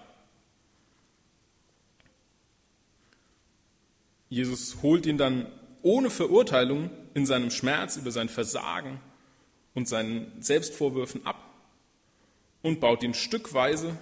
Jesus 4.33 4.79
holt 4.81 5.05
ihn 5.05 5.19
dann 5.19 5.47
ohne 5.83 6.09
Verurteilung 6.09 6.89
in 7.13 7.27
seinem 7.27 7.51
Schmerz 7.51 7.99
über 7.99 8.11
sein 8.11 8.31
Versagen 8.31 8.99
und 9.75 9.87
seinen 9.87 10.41
Selbstvorwürfen 10.41 11.27
ab 11.27 11.37
und 12.63 12.81
baut 12.81 13.03
ihn 13.03 13.13
stückweise, 13.13 13.95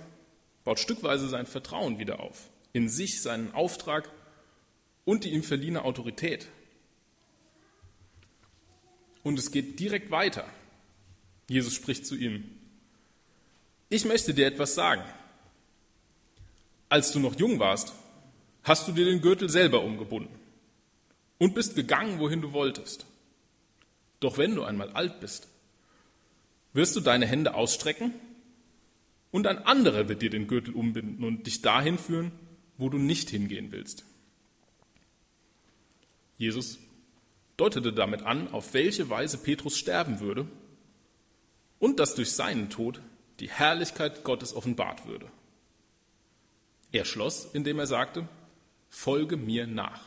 baut 0.63 0.79
stückweise 0.79 1.29
sein 1.29 1.47
Vertrauen 1.47 1.99
wieder 1.99 2.21
auf, 2.21 2.49
in 2.73 2.89
sich, 2.89 3.23
seinen 3.23 3.53
Auftrag 3.55 4.09
und 5.05 5.25
die 5.25 5.31
ihm 5.31 5.43
verliehene 5.43 5.83
Autorität. 5.83 6.47
und 9.25 9.37
es 9.37 9.51
geht 9.51 9.81
direkt 9.81 10.13
weiter. 10.13 10.49
Jesus 11.49 11.75
spricht 11.75 12.07
zu 12.07 12.15
ihm. 12.15 12.45
Ich 13.89 14.05
möchte 14.05 14.33
dir 14.33 14.47
etwas 14.47 14.77
sagen. 14.77 15.03
Als 16.89 17.11
du 17.11 17.19
noch 17.19 17.37
jung 17.37 17.59
warst, 17.59 17.95
hast 18.63 18.89
du 18.89 18.93
dir 18.93 19.05
den 19.05 19.21
Gürtel 19.21 19.49
selber 19.49 19.83
umgebunden 19.83 20.35
und 21.39 21.55
bist 21.55 21.75
gegangen, 21.75 22.19
wohin 22.19 22.43
du 22.43 22.53
wolltest. 22.53 23.07
Doch 24.21 24.37
wenn 24.39 24.55
du 24.55 24.63
einmal 24.63 24.91
alt 24.91 25.21
bist, 25.21 25.49
wirst 26.73 26.95
du 26.95 27.01
deine 27.01 27.27
Hände 27.27 27.55
ausstrecken 27.55 28.13
und 29.31 29.47
ein 29.47 29.59
anderer 29.59 30.09
wird 30.09 30.23
dir 30.23 30.31
den 30.31 30.47
Gürtel 30.47 30.75
umbinden 30.75 31.25
und 31.25 31.47
dich 31.47 31.63
dahin 31.63 31.99
führen, 31.99 32.33
wo 32.77 32.89
du 32.89 32.99
nicht 32.99 33.31
hingehen 33.31 33.73
willst. 33.73 34.05
Jesus 36.37 36.79
deutete 37.57 37.93
damit 37.93 38.23
an, 38.23 38.49
auf 38.53 38.73
welche 38.73 39.11
Weise 39.11 39.39
Petrus 39.39 39.77
sterben 39.77 40.21
würde 40.21 40.47
und 41.79 41.99
dass 41.99 42.15
durch 42.15 42.33
seinen 42.33 42.71
Tod 42.71 43.01
die 43.41 43.51
Herrlichkeit 43.51 44.25
Gottes 44.25 44.55
offenbart 44.55 45.07
würde. 45.07 45.27
Er 46.93 47.05
schloss, 47.05 47.49
indem 47.53 47.79
er 47.79 47.87
sagte, 47.87 48.29
folge 48.91 49.37
mir 49.37 49.67
nach. 49.67 50.03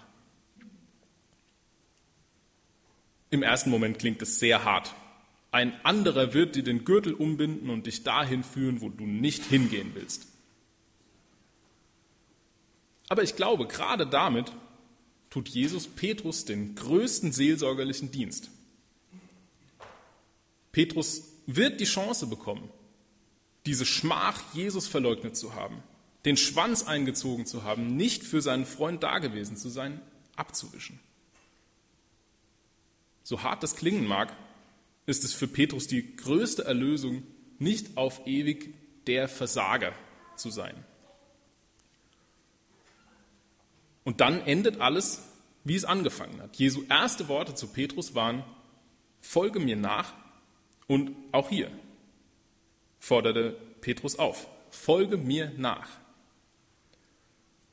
Im 3.31 3.41
ersten 3.41 3.71
Moment 3.71 3.97
klingt 3.97 4.21
es 4.21 4.39
sehr 4.39 4.63
hart. 4.63 4.93
Ein 5.51 5.73
anderer 5.83 6.33
wird 6.33 6.55
dir 6.55 6.63
den 6.63 6.85
Gürtel 6.85 7.13
umbinden 7.13 7.71
und 7.71 7.87
dich 7.87 8.03
dahin 8.03 8.43
führen, 8.43 8.81
wo 8.81 8.89
du 8.89 9.05
nicht 9.05 9.45
hingehen 9.45 9.91
willst. 9.95 10.27
Aber 13.09 13.23
ich 13.23 13.35
glaube, 13.35 13.65
gerade 13.67 14.05
damit 14.05 14.51
tut 15.29 15.49
Jesus 15.49 15.87
Petrus 15.87 16.45
den 16.45 16.75
größten 16.75 17.31
seelsorgerlichen 17.31 18.11
Dienst. 18.11 18.51
Petrus 20.71 21.23
wird 21.45 21.79
die 21.79 21.85
Chance 21.85 22.27
bekommen, 22.27 22.69
diese 23.65 23.85
Schmach 23.85 24.41
Jesus 24.53 24.87
verleugnet 24.87 25.37
zu 25.37 25.55
haben, 25.55 25.81
den 26.25 26.37
Schwanz 26.37 26.83
eingezogen 26.83 27.45
zu 27.45 27.63
haben, 27.63 27.95
nicht 27.95 28.23
für 28.23 28.41
seinen 28.41 28.65
Freund 28.65 29.03
dagewesen 29.03 29.57
zu 29.57 29.69
sein, 29.69 30.01
abzuwischen. 30.35 30.99
So 33.23 33.43
hart 33.43 33.63
das 33.63 33.75
klingen 33.75 34.07
mag, 34.07 34.35
ist 35.05 35.23
es 35.23 35.33
für 35.33 35.47
Petrus 35.47 35.87
die 35.87 36.15
größte 36.15 36.65
Erlösung, 36.65 37.23
nicht 37.59 37.97
auf 37.97 38.25
ewig 38.25 38.73
der 39.07 39.27
Versager 39.27 39.93
zu 40.35 40.49
sein. 40.49 40.75
Und 44.03 44.21
dann 44.21 44.41
endet 44.41 44.81
alles, 44.81 45.21
wie 45.63 45.75
es 45.75 45.85
angefangen 45.85 46.41
hat. 46.41 46.57
Jesu 46.57 46.83
erste 46.89 47.27
Worte 47.27 47.55
zu 47.55 47.67
Petrus 47.67 48.15
waren, 48.15 48.43
folge 49.21 49.59
mir 49.59 49.77
nach 49.77 50.13
und 50.87 51.15
auch 51.31 51.49
hier 51.49 51.71
forderte 53.03 53.57
Petrus 53.81 54.17
auf, 54.17 54.47
folge 54.71 55.17
mir 55.17 55.51
nach. 55.57 55.89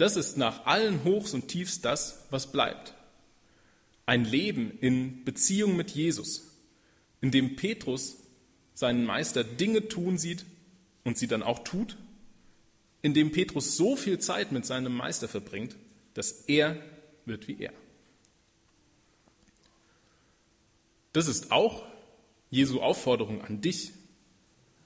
Das 0.01 0.17
ist 0.17 0.39
nach 0.39 0.65
allen 0.65 1.05
Hochs 1.05 1.35
und 1.35 1.49
Tiefs 1.49 1.83
das, 1.83 2.25
was 2.31 2.51
bleibt. 2.51 2.95
Ein 4.07 4.25
Leben 4.25 4.79
in 4.81 5.27
Beziehung 5.27 5.77
mit 5.77 5.91
Jesus, 5.91 6.57
in 7.21 7.31
dem 7.31 7.55
Petrus 7.55 8.17
seinen 8.73 9.05
Meister 9.05 9.45
Dinge 9.45 9.89
tun 9.89 10.17
sieht 10.17 10.47
und 11.05 11.19
sie 11.19 11.27
dann 11.27 11.43
auch 11.43 11.59
tut, 11.65 11.99
in 13.03 13.13
dem 13.13 13.31
Petrus 13.31 13.77
so 13.77 13.95
viel 13.95 14.19
Zeit 14.19 14.53
mit 14.53 14.65
seinem 14.65 14.95
Meister 14.95 15.29
verbringt, 15.29 15.77
dass 16.15 16.33
er 16.47 16.83
wird 17.27 17.47
wie 17.47 17.61
er. 17.61 17.75
Das 21.13 21.29
ist 21.29 21.53
auch 21.53 21.85
Jesu 22.49 22.81
Aufforderung 22.81 23.45
an 23.45 23.61
dich. 23.61 23.93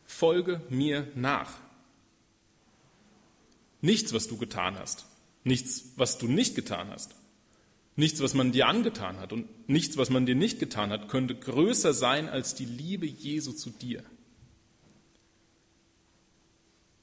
Folge 0.07 0.61
mir 0.71 1.07
nach. 1.15 1.64
Nichts, 3.85 4.15
was 4.15 4.29
du 4.29 4.39
getan 4.39 4.79
hast, 4.79 5.05
nichts, 5.43 5.93
was 5.97 6.17
du 6.17 6.27
nicht 6.27 6.55
getan 6.55 6.89
hast, 6.89 7.15
nichts, 7.97 8.23
was 8.23 8.33
man 8.33 8.51
dir 8.51 8.67
angetan 8.67 9.19
hat 9.19 9.31
und 9.31 9.69
nichts, 9.69 9.99
was 9.99 10.09
man 10.09 10.25
dir 10.25 10.35
nicht 10.35 10.59
getan 10.59 10.89
hat, 10.89 11.11
könnte 11.11 11.35
größer 11.35 11.93
sein 11.93 12.31
als 12.31 12.55
die 12.55 12.65
Liebe 12.65 13.05
Jesu 13.05 13.53
zu 13.53 13.69
dir. 13.69 14.03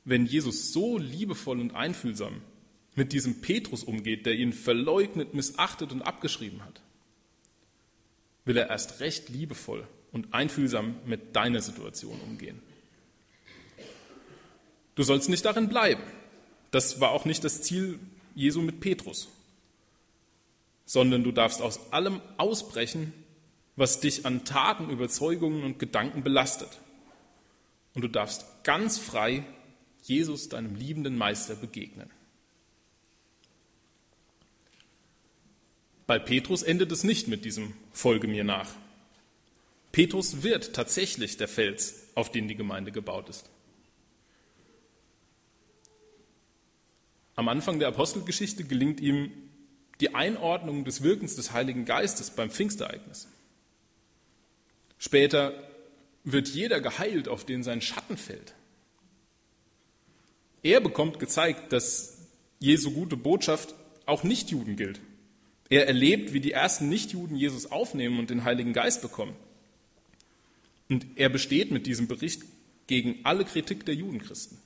Wenn 0.05 0.25
Jesus 0.25 0.73
so 0.73 0.97
liebevoll 0.97 1.59
und 1.59 1.75
einfühlsam 1.75 2.41
mit 2.95 3.13
diesem 3.13 3.41
Petrus 3.41 3.83
umgeht, 3.83 4.25
der 4.25 4.33
ihn 4.33 4.51
verleugnet, 4.51 5.35
missachtet 5.35 5.91
und 5.91 6.01
abgeschrieben 6.01 6.65
hat, 6.65 6.81
will 8.43 8.57
er 8.57 8.71
erst 8.71 9.01
recht 9.01 9.29
liebevoll 9.29 9.87
und 10.11 10.33
einfühlsam 10.33 10.95
mit 11.05 11.35
deiner 11.35 11.61
Situation 11.61 12.19
umgehen. 12.21 12.59
Du 14.95 15.03
sollst 15.03 15.29
nicht 15.29 15.45
darin 15.45 15.69
bleiben. 15.69 16.01
Das 16.71 16.99
war 16.99 17.11
auch 17.11 17.25
nicht 17.25 17.43
das 17.43 17.61
Ziel 17.61 17.99
Jesu 18.33 18.61
mit 18.61 18.79
Petrus, 18.79 19.29
sondern 20.85 21.23
du 21.23 21.31
darfst 21.31 21.61
aus 21.61 21.91
allem 21.91 22.21
ausbrechen, 22.37 23.13
was 23.75 23.99
dich 23.99 24.25
an 24.25 24.45
Taten, 24.45 24.89
Überzeugungen 24.89 25.63
und 25.63 25.79
Gedanken 25.79 26.23
belastet. 26.23 26.79
Und 27.93 28.03
du 28.03 28.07
darfst 28.07 28.45
ganz 28.63 28.97
frei 28.97 29.43
Jesus, 30.03 30.49
deinem 30.49 30.75
liebenden 30.75 31.17
Meister, 31.17 31.55
begegnen. 31.55 32.09
Bei 36.07 36.19
Petrus 36.19 36.63
endet 36.63 36.91
es 36.91 37.03
nicht 37.03 37.27
mit 37.27 37.45
diesem 37.45 37.73
Folge 37.93 38.27
mir 38.27 38.43
nach. 38.43 38.69
Petrus 39.91 40.43
wird 40.43 40.73
tatsächlich 40.73 41.37
der 41.37 41.47
Fels, 41.47 42.07
auf 42.15 42.31
den 42.31 42.47
die 42.47 42.55
Gemeinde 42.55 42.91
gebaut 42.91 43.29
ist. 43.29 43.49
Am 47.35 47.47
Anfang 47.47 47.79
der 47.79 47.87
Apostelgeschichte 47.87 48.63
gelingt 48.63 48.99
ihm 48.99 49.31
die 49.99 50.15
Einordnung 50.15 50.83
des 50.83 51.03
Wirkens 51.03 51.35
des 51.35 51.53
Heiligen 51.53 51.85
Geistes 51.85 52.31
beim 52.31 52.49
Pfingstereignis. 52.49 53.27
Später 54.97 55.53
wird 56.23 56.49
jeder 56.49 56.81
geheilt, 56.81 57.27
auf 57.27 57.45
den 57.45 57.63
sein 57.63 57.81
Schatten 57.81 58.17
fällt. 58.17 58.53
Er 60.63 60.79
bekommt 60.79 61.19
gezeigt, 61.19 61.71
dass 61.71 62.17
Jesu 62.59 62.91
gute 62.91 63.17
Botschaft 63.17 63.73
auch 64.05 64.23
Nichtjuden 64.23 64.75
gilt. 64.75 64.99
Er 65.69 65.87
erlebt, 65.87 66.33
wie 66.33 66.41
die 66.41 66.51
ersten 66.51 66.89
Nichtjuden 66.89 67.35
Jesus 67.35 67.71
aufnehmen 67.71 68.19
und 68.19 68.29
den 68.29 68.43
Heiligen 68.43 68.73
Geist 68.73 69.01
bekommen. 69.01 69.35
Und 70.89 71.05
er 71.15 71.29
besteht 71.29 71.71
mit 71.71 71.87
diesem 71.87 72.07
Bericht 72.07 72.43
gegen 72.87 73.19
alle 73.23 73.45
Kritik 73.45 73.85
der 73.85 73.95
Judenchristen. 73.95 74.57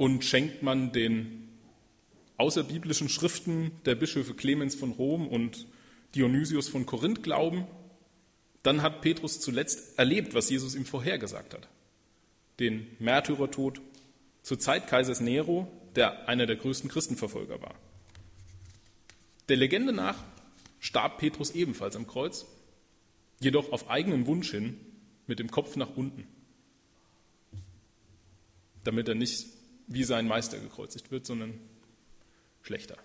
Und 0.00 0.24
schenkt 0.24 0.62
man 0.62 0.92
den 0.92 1.46
außerbiblischen 2.38 3.10
Schriften 3.10 3.70
der 3.84 3.94
Bischöfe 3.94 4.32
Clemens 4.32 4.74
von 4.74 4.92
Rom 4.92 5.28
und 5.28 5.66
Dionysius 6.14 6.70
von 6.70 6.86
Korinth 6.86 7.22
Glauben, 7.22 7.66
dann 8.62 8.80
hat 8.80 9.02
Petrus 9.02 9.40
zuletzt 9.40 9.98
erlebt, 9.98 10.32
was 10.32 10.48
Jesus 10.48 10.74
ihm 10.74 10.86
vorhergesagt 10.86 11.52
hat. 11.52 11.68
Den 12.60 12.86
Märtyrertod 12.98 13.82
zur 14.40 14.58
Zeit 14.58 14.86
Kaisers 14.86 15.20
Nero, 15.20 15.70
der 15.96 16.30
einer 16.30 16.46
der 16.46 16.56
größten 16.56 16.88
Christenverfolger 16.88 17.60
war. 17.60 17.74
Der 19.50 19.58
Legende 19.58 19.92
nach 19.92 20.24
starb 20.78 21.18
Petrus 21.18 21.50
ebenfalls 21.50 21.94
am 21.94 22.06
Kreuz, 22.06 22.46
jedoch 23.38 23.70
auf 23.70 23.90
eigenen 23.90 24.26
Wunsch 24.26 24.50
hin 24.50 24.80
mit 25.26 25.40
dem 25.40 25.50
Kopf 25.50 25.76
nach 25.76 25.94
unten, 25.94 26.26
damit 28.82 29.06
er 29.06 29.14
nicht 29.14 29.59
wie 29.90 30.04
sein 30.04 30.28
Meister 30.28 30.58
gekreuzigt 30.58 31.10
wird, 31.10 31.26
sondern 31.26 31.58
schlechter. 32.62 32.96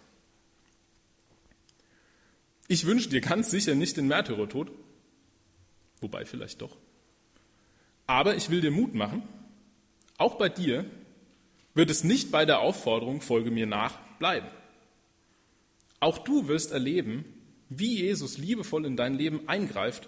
Ich 2.67 2.85
wünsche 2.85 3.09
dir 3.09 3.21
ganz 3.21 3.49
sicher 3.49 3.75
nicht 3.75 3.97
den 3.97 4.07
Märtyrertod, 4.07 4.71
wobei 5.99 6.25
vielleicht 6.25 6.61
doch. 6.61 6.77
Aber 8.07 8.35
ich 8.35 8.49
will 8.51 8.61
dir 8.61 8.71
Mut 8.71 8.93
machen, 8.93 9.23
auch 10.17 10.35
bei 10.35 10.47
dir 10.47 10.85
wird 11.73 11.89
es 11.89 12.03
nicht 12.03 12.31
bei 12.31 12.45
der 12.45 12.59
Aufforderung, 12.59 13.21
folge 13.21 13.49
mir 13.51 13.65
nach, 13.65 13.97
bleiben. 14.19 14.47
Auch 15.99 16.19
du 16.19 16.47
wirst 16.47 16.71
erleben, 16.71 17.25
wie 17.69 17.95
Jesus 17.95 18.37
liebevoll 18.37 18.85
in 18.85 18.95
dein 18.95 19.15
Leben 19.15 19.49
eingreift, 19.49 20.07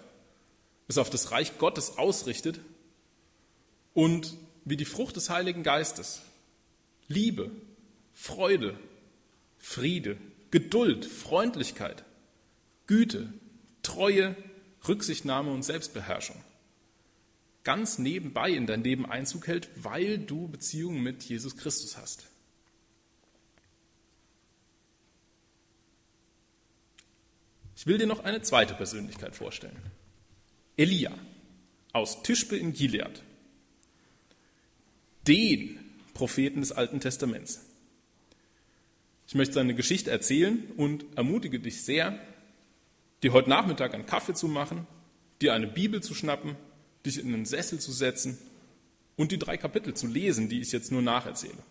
es 0.86 0.96
auf 0.96 1.10
das 1.10 1.32
Reich 1.32 1.58
Gottes 1.58 1.98
ausrichtet 1.98 2.60
und 3.94 4.34
wie 4.64 4.76
die 4.76 4.84
Frucht 4.84 5.16
des 5.16 5.28
Heiligen 5.28 5.64
Geistes, 5.64 6.22
Liebe, 7.08 7.50
Freude, 8.14 8.78
Friede, 9.58 10.16
Geduld, 10.50 11.04
Freundlichkeit, 11.04 12.04
Güte, 12.86 13.32
Treue, 13.82 14.36
Rücksichtnahme 14.86 15.50
und 15.50 15.62
Selbstbeherrschung 15.62 16.42
ganz 17.68 17.98
nebenbei 17.98 18.48
in 18.48 18.66
dein 18.66 18.82
Leben 18.82 19.04
Einzug 19.04 19.46
hält, 19.46 19.68
weil 19.76 20.16
du 20.16 20.48
Beziehungen 20.48 21.02
mit 21.02 21.22
Jesus 21.24 21.54
Christus 21.54 21.98
hast. 21.98 22.26
Ich 27.76 27.86
will 27.86 27.98
dir 27.98 28.06
noch 28.06 28.24
eine 28.24 28.40
zweite 28.40 28.72
Persönlichkeit 28.72 29.36
vorstellen. 29.36 29.76
Elia 30.78 31.12
aus 31.92 32.22
Tischbe 32.22 32.56
in 32.56 32.72
Gilead. 32.72 33.22
Den 35.26 35.78
Propheten 36.18 36.62
des 36.62 36.72
Alten 36.72 36.98
Testaments. 36.98 37.60
Ich 39.28 39.36
möchte 39.36 39.54
seine 39.54 39.76
Geschichte 39.76 40.10
erzählen 40.10 40.64
und 40.76 41.04
ermutige 41.14 41.60
dich 41.60 41.82
sehr, 41.82 42.18
dir 43.22 43.32
heute 43.32 43.48
Nachmittag 43.48 43.94
einen 43.94 44.04
Kaffee 44.04 44.34
zu 44.34 44.48
machen, 44.48 44.88
dir 45.40 45.54
eine 45.54 45.68
Bibel 45.68 46.02
zu 46.02 46.14
schnappen, 46.14 46.56
dich 47.06 47.20
in 47.20 47.32
einen 47.32 47.46
Sessel 47.46 47.78
zu 47.78 47.92
setzen 47.92 48.36
und 49.16 49.30
die 49.30 49.38
drei 49.38 49.56
Kapitel 49.56 49.94
zu 49.94 50.08
lesen, 50.08 50.48
die 50.48 50.60
ich 50.60 50.72
jetzt 50.72 50.90
nur 50.90 51.02
nacherzähle. 51.02 51.62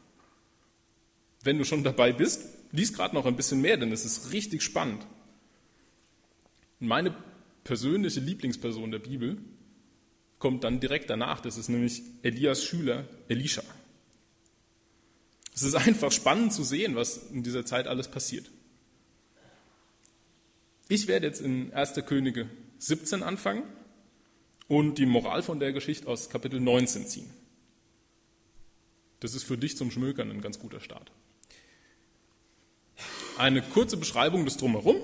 Wenn 1.44 1.58
du 1.58 1.66
schon 1.66 1.84
dabei 1.84 2.14
bist, 2.14 2.46
lies 2.72 2.94
gerade 2.94 3.16
noch 3.16 3.26
ein 3.26 3.36
bisschen 3.36 3.60
mehr, 3.60 3.76
denn 3.76 3.92
es 3.92 4.06
ist 4.06 4.32
richtig 4.32 4.64
spannend. 4.64 5.06
Meine 6.80 7.14
persönliche 7.66 8.22
Lieblingsperson 8.22 8.92
der 8.92 9.00
Bibel 9.00 9.40
kommt 10.40 10.64
dann 10.64 10.80
direkt 10.80 11.10
danach, 11.10 11.42
das 11.42 11.58
ist 11.58 11.68
nämlich 11.68 12.02
Elias 12.22 12.64
Schüler 12.64 13.10
Elisha. 13.28 13.64
Es 15.58 15.64
ist 15.64 15.74
einfach 15.74 16.12
spannend 16.12 16.54
zu 16.54 16.64
sehen, 16.64 16.96
was 16.96 17.18
in 17.32 17.42
dieser 17.42 17.66
Zeit 17.66 17.88
alles 17.88 18.10
passiert. 18.10 18.46
Ich 20.88 21.08
werde 21.08 21.26
jetzt 21.26 21.42
in 21.42 21.74
1. 21.74 21.96
Könige 22.06 22.48
17 22.78 23.24
anfangen 23.24 23.64
und 24.68 25.00
die 25.00 25.08
Moral 25.08 25.42
von 25.42 25.60
der 25.60 25.74
Geschichte 25.74 26.08
aus 26.08 26.30
Kapitel 26.30 26.60
19 26.60 27.08
ziehen. 27.08 27.32
Das 29.20 29.34
ist 29.34 29.46
für 29.46 29.58
dich 29.58 29.76
zum 29.76 29.90
Schmökern 29.90 30.30
ein 30.30 30.42
ganz 30.42 30.60
guter 30.60 30.80
Start. 30.80 31.12
Eine 33.40 33.64
kurze 33.64 33.98
Beschreibung 33.98 34.46
des 34.46 34.58
Drumherum. 34.58 34.98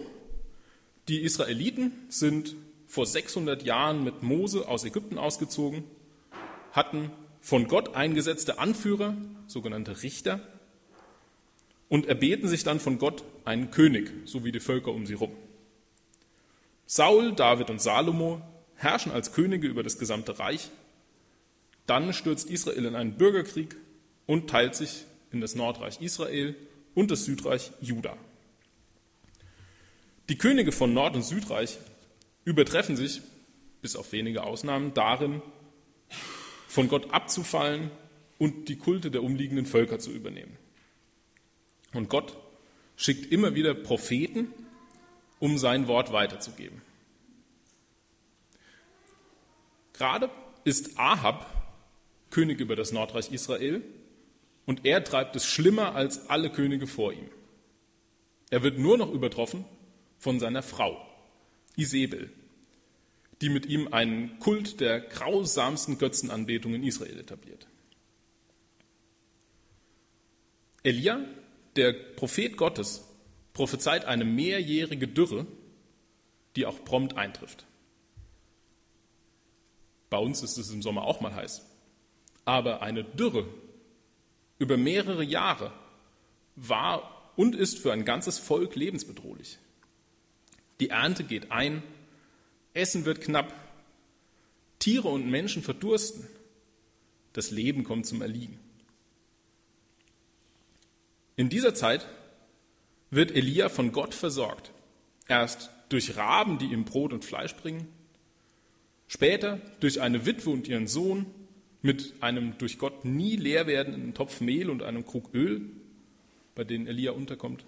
Die 1.07 1.21
Israeliten 1.21 1.93
sind 2.09 2.53
vor 2.85 3.07
600 3.07 3.63
Jahren 3.63 4.03
mit 4.03 4.21
Mose 4.21 4.67
aus 4.67 4.83
Ägypten 4.83 5.17
ausgezogen, 5.17 5.83
hatten 6.73 7.09
von 7.43 7.67
Gott 7.67 7.93
eingesetzte 7.93 8.57
Anführer, 8.57 9.17
sogenannte 9.47 10.01
Richter, 10.01 10.39
und 11.89 12.07
erbeten 12.07 12.47
sich 12.47 12.63
dann 12.63 12.79
von 12.79 12.97
Gott 12.97 13.25
einen 13.43 13.69
König, 13.69 14.09
so 14.23 14.45
wie 14.45 14.53
die 14.53 14.61
Völker 14.61 14.93
um 14.93 15.05
sie 15.05 15.15
herum. 15.15 15.35
Saul, 16.85 17.33
David 17.33 17.69
und 17.69 17.81
Salomo 17.81 18.41
herrschen 18.75 19.11
als 19.11 19.33
Könige 19.33 19.67
über 19.67 19.83
das 19.83 19.99
gesamte 19.99 20.39
Reich. 20.39 20.69
Dann 21.85 22.13
stürzt 22.13 22.49
Israel 22.49 22.85
in 22.85 22.95
einen 22.95 23.17
Bürgerkrieg 23.17 23.75
und 24.25 24.49
teilt 24.49 24.73
sich 24.75 25.03
in 25.33 25.41
das 25.41 25.53
Nordreich 25.53 26.01
Israel 26.01 26.55
und 26.95 27.11
das 27.11 27.25
Südreich 27.25 27.71
Juda. 27.81 28.15
Die 30.29 30.37
Könige 30.37 30.71
von 30.71 30.93
Nord- 30.93 31.15
und 31.15 31.23
Südreich 31.23 31.77
übertreffen 32.45 32.95
sich, 32.95 33.21
bis 33.81 33.97
auf 33.97 34.13
wenige 34.13 34.43
Ausnahmen, 34.43 34.93
darin, 34.93 35.41
von 36.73 36.87
Gott 36.87 37.13
abzufallen 37.13 37.91
und 38.39 38.67
die 38.67 38.77
Kulte 38.77 39.11
der 39.11 39.21
umliegenden 39.21 39.67
Völker 39.67 39.99
zu 39.99 40.09
übernehmen. 40.09 40.57
Und 41.93 42.09
Gott 42.09 42.35
schickt 42.95 43.31
immer 43.31 43.53
wieder 43.53 43.75
Propheten, 43.75 44.51
um 45.37 45.59
sein 45.59 45.87
Wort 45.87 46.11
weiterzugeben. 46.11 46.81
Gerade 49.93 50.31
ist 50.63 50.97
Ahab 50.97 51.45
König 52.31 52.59
über 52.59 52.75
das 52.75 52.91
Nordreich 52.91 53.31
Israel 53.31 53.83
und 54.65 54.83
er 54.83 55.03
treibt 55.03 55.35
es 55.35 55.45
schlimmer 55.45 55.93
als 55.93 56.27
alle 56.27 56.49
Könige 56.49 56.87
vor 56.87 57.13
ihm. 57.13 57.29
Er 58.49 58.63
wird 58.63 58.79
nur 58.79 58.97
noch 58.97 59.13
übertroffen 59.13 59.63
von 60.17 60.39
seiner 60.39 60.63
Frau, 60.63 60.97
Isabel, 61.75 62.31
die 63.43 63.49
mit 63.49 63.65
ihm 63.65 63.89
einen 63.91 64.39
Kult 64.39 64.79
der 64.79 65.01
grausamsten 65.01 65.97
Götzenanbetung 65.97 66.73
in 66.75 66.83
Israel 66.83 67.19
etabliert. 67.19 67.67
Elia, 70.81 71.19
der 71.75 71.91
Prophet 71.91 72.55
Gottes, 72.55 73.03
prophezeit 73.51 74.05
eine 74.05 74.23
mehrjährige 74.23 75.09
Dürre, 75.09 75.45
die 76.55 76.65
auch 76.65 76.85
prompt 76.85 77.17
eintrifft. 77.17 77.65
Bei 80.09 80.19
uns 80.19 80.41
ist 80.41 80.57
es 80.57 80.71
im 80.71 80.81
Sommer 80.81 81.03
auch 81.03 81.19
mal 81.19 81.35
heiß. 81.35 81.65
Aber 82.45 82.81
eine 82.81 83.03
Dürre 83.03 83.45
über 84.57 84.77
mehrere 84.77 85.23
Jahre 85.23 85.73
war 86.55 87.33
und 87.35 87.55
ist 87.55 87.77
für 87.77 87.91
ein 87.91 88.05
ganzes 88.05 88.39
Volk 88.39 88.75
lebensbedrohlich. 88.75 89.57
Die 90.79 90.91
Ernte 90.91 91.25
geht 91.25 91.51
ein, 91.51 91.83
Essen 92.73 93.05
wird 93.05 93.21
knapp, 93.21 93.53
Tiere 94.79 95.07
und 95.07 95.29
Menschen 95.29 95.63
verdursten, 95.63 96.27
das 97.33 97.51
Leben 97.51 97.83
kommt 97.83 98.05
zum 98.05 98.21
Erliegen. 98.21 98.59
In 101.35 101.49
dieser 101.49 101.73
Zeit 101.73 102.05
wird 103.09 103.31
Elia 103.31 103.69
von 103.69 103.91
Gott 103.91 104.13
versorgt. 104.13 104.71
Erst 105.27 105.69
durch 105.89 106.15
Raben, 106.17 106.57
die 106.57 106.65
ihm 106.65 106.85
Brot 106.85 107.13
und 107.13 107.25
Fleisch 107.25 107.55
bringen, 107.55 107.87
später 109.07 109.59
durch 109.79 110.01
eine 110.01 110.25
Witwe 110.25 110.49
und 110.49 110.67
ihren 110.67 110.87
Sohn 110.87 111.25
mit 111.81 112.13
einem 112.21 112.57
durch 112.57 112.77
Gott 112.77 113.05
nie 113.05 113.35
leer 113.35 113.67
werdenden 113.67 114.13
Topf 114.13 114.41
Mehl 114.41 114.69
und 114.69 114.83
einem 114.83 115.05
Krug 115.05 115.33
Öl, 115.33 115.69
bei 116.55 116.63
denen 116.63 116.87
Elia 116.87 117.11
unterkommt. 117.11 117.65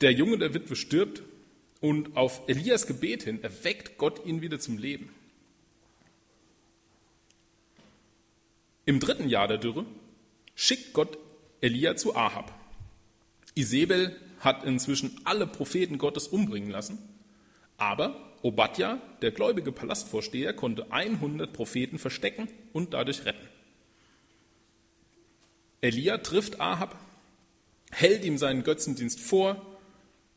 Der 0.00 0.12
Junge 0.12 0.38
der 0.38 0.52
Witwe 0.52 0.74
stirbt 0.74 1.22
und 1.82 2.16
auf 2.16 2.42
Elias 2.46 2.86
Gebet 2.86 3.24
hin 3.24 3.42
erweckt 3.42 3.98
Gott 3.98 4.24
ihn 4.24 4.40
wieder 4.40 4.58
zum 4.58 4.78
Leben. 4.78 5.10
Im 8.86 9.00
dritten 9.00 9.28
Jahr 9.28 9.48
der 9.48 9.58
Dürre 9.58 9.84
schickt 10.54 10.92
Gott 10.92 11.18
Elia 11.60 11.96
zu 11.96 12.16
Ahab. 12.16 12.54
Isabel 13.54 14.16
hat 14.38 14.64
inzwischen 14.64 15.20
alle 15.24 15.46
Propheten 15.46 15.98
Gottes 15.98 16.28
umbringen 16.28 16.70
lassen, 16.70 16.98
aber 17.76 18.32
Obadja, 18.42 19.00
der 19.20 19.32
gläubige 19.32 19.72
Palastvorsteher, 19.72 20.52
konnte 20.52 20.90
100 20.92 21.52
Propheten 21.52 21.98
verstecken 21.98 22.48
und 22.72 22.94
dadurch 22.94 23.24
retten. 23.24 23.48
Elia 25.80 26.18
trifft 26.18 26.60
Ahab, 26.60 26.96
hält 27.90 28.24
ihm 28.24 28.38
seinen 28.38 28.62
Götzendienst 28.62 29.18
vor 29.18 29.71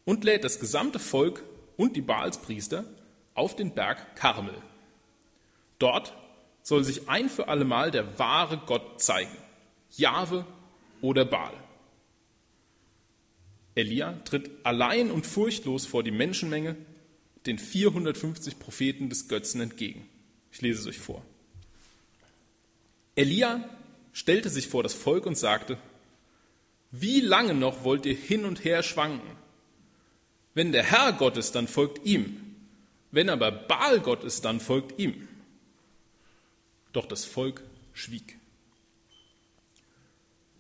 und 0.06 0.24
lädt 0.24 0.44
das 0.44 0.60
gesamte 0.60 1.00
Volk 1.00 1.44
und 1.78 1.96
die 1.96 2.02
Baalspriester 2.02 2.86
auf 3.34 3.56
den 3.56 3.74
Berg 3.74 4.16
Karmel. 4.16 4.56
Dort 5.80 6.14
soll 6.64 6.84
sich 6.84 7.10
ein 7.10 7.30
für 7.30 7.48
allemal 7.48 7.92
der 7.92 8.18
wahre 8.18 8.58
Gott 8.66 9.02
zeigen, 9.02 9.36
Jahwe 9.92 10.46
oder 11.02 11.26
Baal. 11.26 11.54
Elia 13.76 14.14
tritt 14.24 14.50
allein 14.64 15.12
und 15.12 15.28
furchtlos 15.28 15.86
vor 15.86 16.02
die 16.02 16.12
Menschenmenge, 16.12 16.78
den 17.46 17.60
450 17.60 18.58
Propheten 18.58 19.10
des 19.10 19.28
Götzen 19.28 19.62
entgegen. 19.62 20.08
Ich 20.52 20.62
lese 20.62 20.80
es 20.80 20.88
euch 20.88 21.00
vor. 21.00 21.24
Elia 23.16 23.64
stellte 24.14 24.50
sich 24.50 24.68
vor 24.68 24.82
das 24.82 24.94
Volk 24.94 25.26
und 25.26 25.38
sagte, 25.38 25.78
wie 26.92 27.20
lange 27.20 27.54
noch 27.54 27.84
wollt 27.84 28.06
ihr 28.06 28.16
hin 28.16 28.46
und 28.46 28.64
her 28.64 28.82
schwanken? 28.82 29.38
Wenn 30.56 30.72
der 30.72 30.84
Herr 30.84 31.14
Gott 31.14 31.38
ist, 31.38 31.54
dann 31.54 31.68
folgt 31.68 32.06
ihm. 32.06 32.42
Wenn 33.12 33.30
aber 33.30 33.52
Baal 33.52 34.00
Gott 34.00 34.24
ist, 34.24 34.46
dann 34.46 34.60
folgt 34.60 34.98
ihm. 34.98 35.28
Doch 36.94 37.06
das 37.06 37.26
Volk 37.26 37.62
schwieg. 37.94 38.38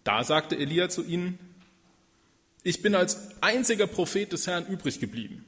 Da 0.03 0.23
sagte 0.23 0.58
Elia 0.58 0.89
zu 0.89 1.03
ihnen, 1.03 1.39
ich 2.62 2.81
bin 2.81 2.93
als 2.93 3.41
einziger 3.41 3.88
Prophet 3.88 4.31
des 4.31 4.47
Herrn 4.47 4.67
übrig 4.67 4.99
geblieben. 4.99 5.45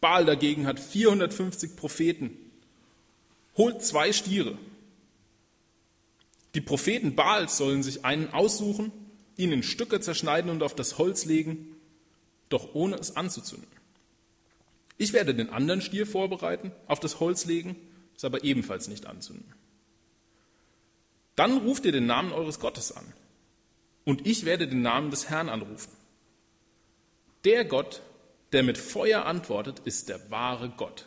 Baal 0.00 0.24
dagegen 0.24 0.66
hat 0.66 0.80
450 0.80 1.76
Propheten. 1.76 2.36
Holt 3.56 3.84
zwei 3.84 4.12
Stiere. 4.12 4.58
Die 6.54 6.60
Propheten 6.60 7.14
Baals 7.14 7.56
sollen 7.56 7.82
sich 7.82 8.04
einen 8.04 8.32
aussuchen, 8.32 8.90
ihn 9.36 9.52
in 9.52 9.62
Stücke 9.62 10.00
zerschneiden 10.00 10.50
und 10.50 10.62
auf 10.64 10.74
das 10.74 10.98
Holz 10.98 11.24
legen 11.24 11.77
doch 12.48 12.74
ohne 12.74 12.96
es 12.96 13.16
anzuzünden. 13.16 13.70
Ich 14.96 15.12
werde 15.12 15.34
den 15.34 15.50
anderen 15.50 15.80
Stier 15.80 16.06
vorbereiten, 16.06 16.72
auf 16.86 17.00
das 17.00 17.20
Holz 17.20 17.44
legen, 17.44 17.76
es 18.16 18.24
aber 18.24 18.42
ebenfalls 18.44 18.88
nicht 18.88 19.06
anzünden. 19.06 19.54
Dann 21.36 21.58
ruft 21.58 21.84
ihr 21.84 21.92
den 21.92 22.06
Namen 22.06 22.32
eures 22.32 22.58
Gottes 22.58 22.90
an, 22.90 23.12
und 24.04 24.26
ich 24.26 24.44
werde 24.44 24.66
den 24.66 24.82
Namen 24.82 25.10
des 25.10 25.28
Herrn 25.28 25.48
anrufen. 25.48 25.92
Der 27.44 27.64
Gott, 27.64 28.02
der 28.52 28.62
mit 28.62 28.78
Feuer 28.78 29.24
antwortet, 29.26 29.80
ist 29.84 30.08
der 30.08 30.30
wahre 30.30 30.70
Gott. 30.70 31.06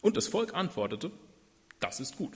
Und 0.00 0.16
das 0.16 0.28
Volk 0.28 0.54
antwortete, 0.54 1.10
das 1.80 2.00
ist 2.00 2.16
gut. 2.16 2.32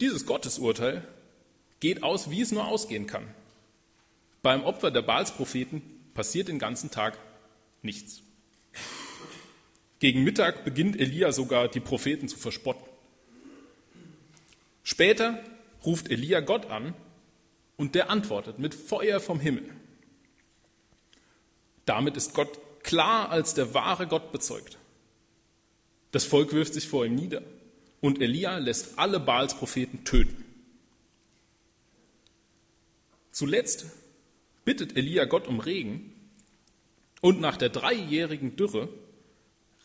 Dieses 0.00 0.26
Gottesurteil 0.26 1.06
geht 1.78 2.02
aus, 2.02 2.30
wie 2.30 2.40
es 2.40 2.50
nur 2.50 2.66
ausgehen 2.66 3.06
kann. 3.06 3.32
Beim 4.42 4.64
Opfer 4.64 4.90
der 4.90 5.02
Baalspropheten 5.02 5.82
passiert 6.14 6.48
den 6.48 6.58
ganzen 6.58 6.90
Tag 6.90 7.16
nichts. 7.80 8.22
Gegen 10.00 10.24
Mittag 10.24 10.64
beginnt 10.64 10.98
Elia 10.98 11.30
sogar, 11.30 11.68
die 11.68 11.78
Propheten 11.78 12.28
zu 12.28 12.36
verspotten. 12.36 12.84
Später 14.82 15.38
ruft 15.86 16.10
Elia 16.10 16.40
Gott 16.40 16.66
an 16.66 16.94
und 17.76 17.94
der 17.94 18.10
antwortet 18.10 18.58
mit 18.58 18.74
Feuer 18.74 19.20
vom 19.20 19.38
Himmel. 19.38 19.70
Damit 21.84 22.16
ist 22.16 22.34
Gott 22.34 22.82
klar 22.82 23.30
als 23.30 23.54
der 23.54 23.74
wahre 23.74 24.08
Gott 24.08 24.32
bezeugt. 24.32 24.76
Das 26.10 26.24
Volk 26.24 26.52
wirft 26.52 26.74
sich 26.74 26.88
vor 26.88 27.06
ihm 27.06 27.14
nieder 27.14 27.42
und 28.00 28.20
Elia 28.20 28.58
lässt 28.58 28.98
alle 28.98 29.20
Baalspropheten 29.20 30.04
töten. 30.04 30.44
Zuletzt 33.30 33.86
bittet 34.64 34.96
Elia 34.96 35.24
Gott 35.24 35.46
um 35.46 35.60
Regen 35.60 36.12
und 37.20 37.40
nach 37.40 37.56
der 37.56 37.68
dreijährigen 37.68 38.56
Dürre 38.56 38.88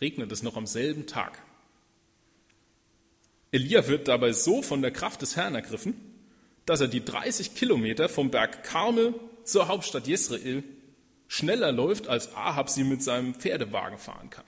regnet 0.02 0.32
es 0.32 0.44
noch 0.44 0.58
am 0.58 0.68
selben 0.68 1.08
Tag. 1.08 1.42
Elia 3.52 3.88
wird 3.88 4.08
dabei 4.08 4.34
so 4.34 4.62
von 4.62 4.82
der 4.82 4.92
Kraft 4.92 5.22
des 5.22 5.36
Herrn 5.36 5.56
ergriffen, 5.56 5.96
dass 6.66 6.82
er 6.82 6.88
die 6.88 7.04
30 7.04 7.56
Kilometer 7.56 8.10
vom 8.10 8.30
Berg 8.30 8.64
Karmel 8.64 9.14
zur 9.44 9.68
Hauptstadt 9.68 10.08
Jesrael 10.08 10.64
schneller 11.28 11.72
läuft, 11.72 12.08
als 12.08 12.36
Ahab 12.36 12.70
sie 12.70 12.84
mit 12.84 13.02
seinem 13.02 13.34
Pferdewagen 13.34 13.98
fahren 13.98 14.30
kann. 14.30 14.44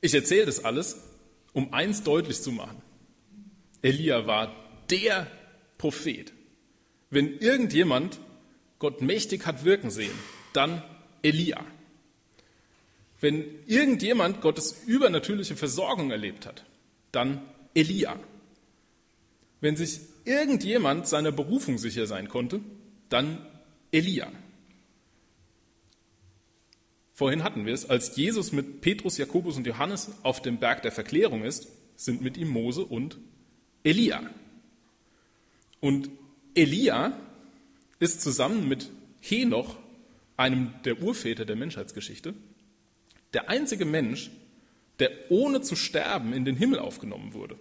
Ich 0.00 0.14
erzähle 0.14 0.46
das 0.46 0.64
alles, 0.64 0.96
um 1.52 1.72
eins 1.72 2.02
deutlich 2.02 2.40
zu 2.40 2.52
machen. 2.52 2.80
Elia 3.82 4.26
war 4.26 4.54
der 4.90 5.26
Prophet. 5.76 6.32
Wenn 7.10 7.38
irgendjemand 7.38 8.18
Gott 8.78 9.02
mächtig 9.02 9.46
hat 9.46 9.64
wirken 9.64 9.90
sehen, 9.90 10.16
dann 10.52 10.82
Elia. 11.22 11.64
Wenn 13.20 13.44
irgendjemand 13.66 14.40
Gottes 14.40 14.84
übernatürliche 14.86 15.56
Versorgung 15.56 16.10
erlebt 16.10 16.46
hat, 16.46 16.64
dann 17.10 17.42
Elia. 17.74 18.18
Wenn 19.60 19.76
sich 19.76 20.00
irgendjemand 20.24 21.08
seiner 21.08 21.32
Berufung 21.32 21.78
sicher 21.78 22.06
sein 22.06 22.28
konnte, 22.28 22.60
dann 23.08 23.44
Elia. 23.90 24.30
Vorhin 27.12 27.42
hatten 27.42 27.66
wir 27.66 27.74
es, 27.74 27.90
als 27.90 28.14
Jesus 28.14 28.52
mit 28.52 28.80
Petrus, 28.80 29.18
Jakobus 29.18 29.56
und 29.56 29.66
Johannes 29.66 30.12
auf 30.22 30.40
dem 30.40 30.58
Berg 30.58 30.82
der 30.82 30.92
Verklärung 30.92 31.42
ist, 31.42 31.66
sind 31.96 32.22
mit 32.22 32.36
ihm 32.36 32.48
Mose 32.48 32.84
und 32.84 33.18
Elia. 33.88 34.20
Und 35.80 36.10
Elia 36.54 37.18
ist 38.00 38.20
zusammen 38.20 38.68
mit 38.68 38.90
Henoch, 39.20 39.76
einem 40.36 40.74
der 40.84 41.02
Urväter 41.02 41.46
der 41.46 41.56
Menschheitsgeschichte, 41.56 42.34
der 43.32 43.48
einzige 43.48 43.86
Mensch, 43.86 44.30
der 44.98 45.10
ohne 45.30 45.62
zu 45.62 45.74
sterben 45.74 46.34
in 46.34 46.44
den 46.44 46.54
Himmel 46.54 46.80
aufgenommen 46.80 47.32
wurde. 47.32 47.58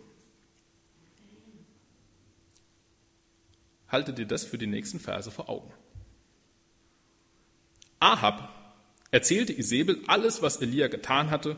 Haltet 3.87 4.19
ihr 4.19 4.25
das 4.25 4.43
für 4.43 4.57
die 4.57 4.67
nächsten 4.67 4.99
Verse 4.99 5.31
vor 5.31 5.47
Augen. 5.47 5.71
Ahab 7.99 8.75
erzählte 9.11 9.53
Isabel 9.53 10.03
alles, 10.07 10.41
was 10.41 10.57
Elia 10.57 10.89
getan 10.89 11.31
hatte 11.31 11.55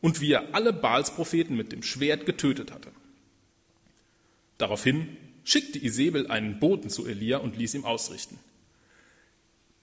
und 0.00 0.20
wie 0.20 0.30
er 0.30 0.54
alle 0.54 0.72
Baalspropheten 0.72 1.56
mit 1.56 1.72
dem 1.72 1.82
Schwert 1.82 2.26
getötet 2.26 2.70
hatte. 2.70 2.92
Daraufhin 4.58 5.16
schickte 5.44 5.78
Isabel 5.78 6.28
einen 6.28 6.58
Boten 6.58 6.90
zu 6.90 7.06
Elia 7.06 7.38
und 7.38 7.56
ließ 7.56 7.74
ihm 7.74 7.84
ausrichten. 7.84 8.38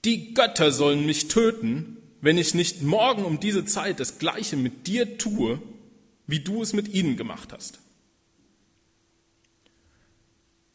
Die 0.04 0.34
Götter 0.34 0.72
sollen 0.72 1.06
mich 1.06 1.28
töten, 1.28 1.98
wenn 2.20 2.38
ich 2.38 2.54
nicht 2.54 2.82
morgen 2.82 3.24
um 3.24 3.40
diese 3.40 3.64
Zeit 3.64 4.00
das 4.00 4.18
Gleiche 4.18 4.56
mit 4.56 4.86
dir 4.86 5.18
tue, 5.18 5.60
wie 6.26 6.40
du 6.40 6.62
es 6.62 6.72
mit 6.72 6.88
ihnen 6.88 7.16
gemacht 7.16 7.52
hast. 7.52 7.80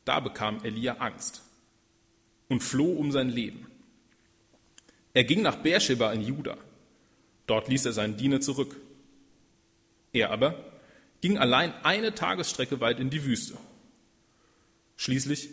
Da 0.05 0.19
bekam 0.19 0.63
Elia 0.63 0.97
Angst 0.97 1.41
und 2.47 2.63
floh 2.63 2.93
um 2.93 3.11
sein 3.11 3.29
Leben. 3.29 3.67
Er 5.13 5.23
ging 5.23 5.41
nach 5.41 5.57
Beersheba 5.57 6.13
in 6.13 6.21
Juda. 6.21 6.57
Dort 7.47 7.67
ließ 7.67 7.85
er 7.85 7.93
seinen 7.93 8.17
Diener 8.17 8.39
zurück. 8.39 8.75
Er 10.13 10.31
aber 10.31 10.63
ging 11.21 11.37
allein 11.37 11.73
eine 11.83 12.13
Tagesstrecke 12.13 12.79
weit 12.79 12.99
in 12.99 13.09
die 13.09 13.23
Wüste. 13.23 13.57
Schließlich 14.97 15.49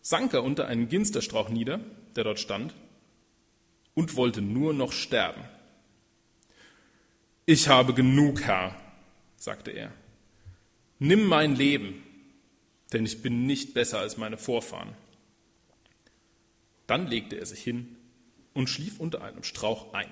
sank 0.00 0.32
er 0.32 0.44
unter 0.44 0.66
einen 0.66 0.88
Ginsterstrauch 0.88 1.48
nieder, 1.48 1.80
der 2.16 2.24
dort 2.24 2.40
stand, 2.40 2.74
und 3.94 4.16
wollte 4.16 4.40
nur 4.40 4.72
noch 4.72 4.92
sterben. 4.92 5.42
Ich 7.46 7.68
habe 7.68 7.92
genug, 7.92 8.42
Herr, 8.42 8.74
sagte 9.36 9.70
er. 9.70 9.92
Nimm 10.98 11.26
mein 11.26 11.56
Leben, 11.56 12.02
denn 12.92 13.04
ich 13.04 13.20
bin 13.20 13.46
nicht 13.46 13.74
besser 13.74 13.98
als 13.98 14.16
meine 14.16 14.38
Vorfahren. 14.38 14.94
Dann 16.86 17.06
legte 17.06 17.36
er 17.36 17.46
sich 17.46 17.62
hin 17.62 17.96
und 18.52 18.70
schlief 18.70 19.00
unter 19.00 19.22
einem 19.22 19.42
Strauch 19.42 19.92
ein. 19.92 20.08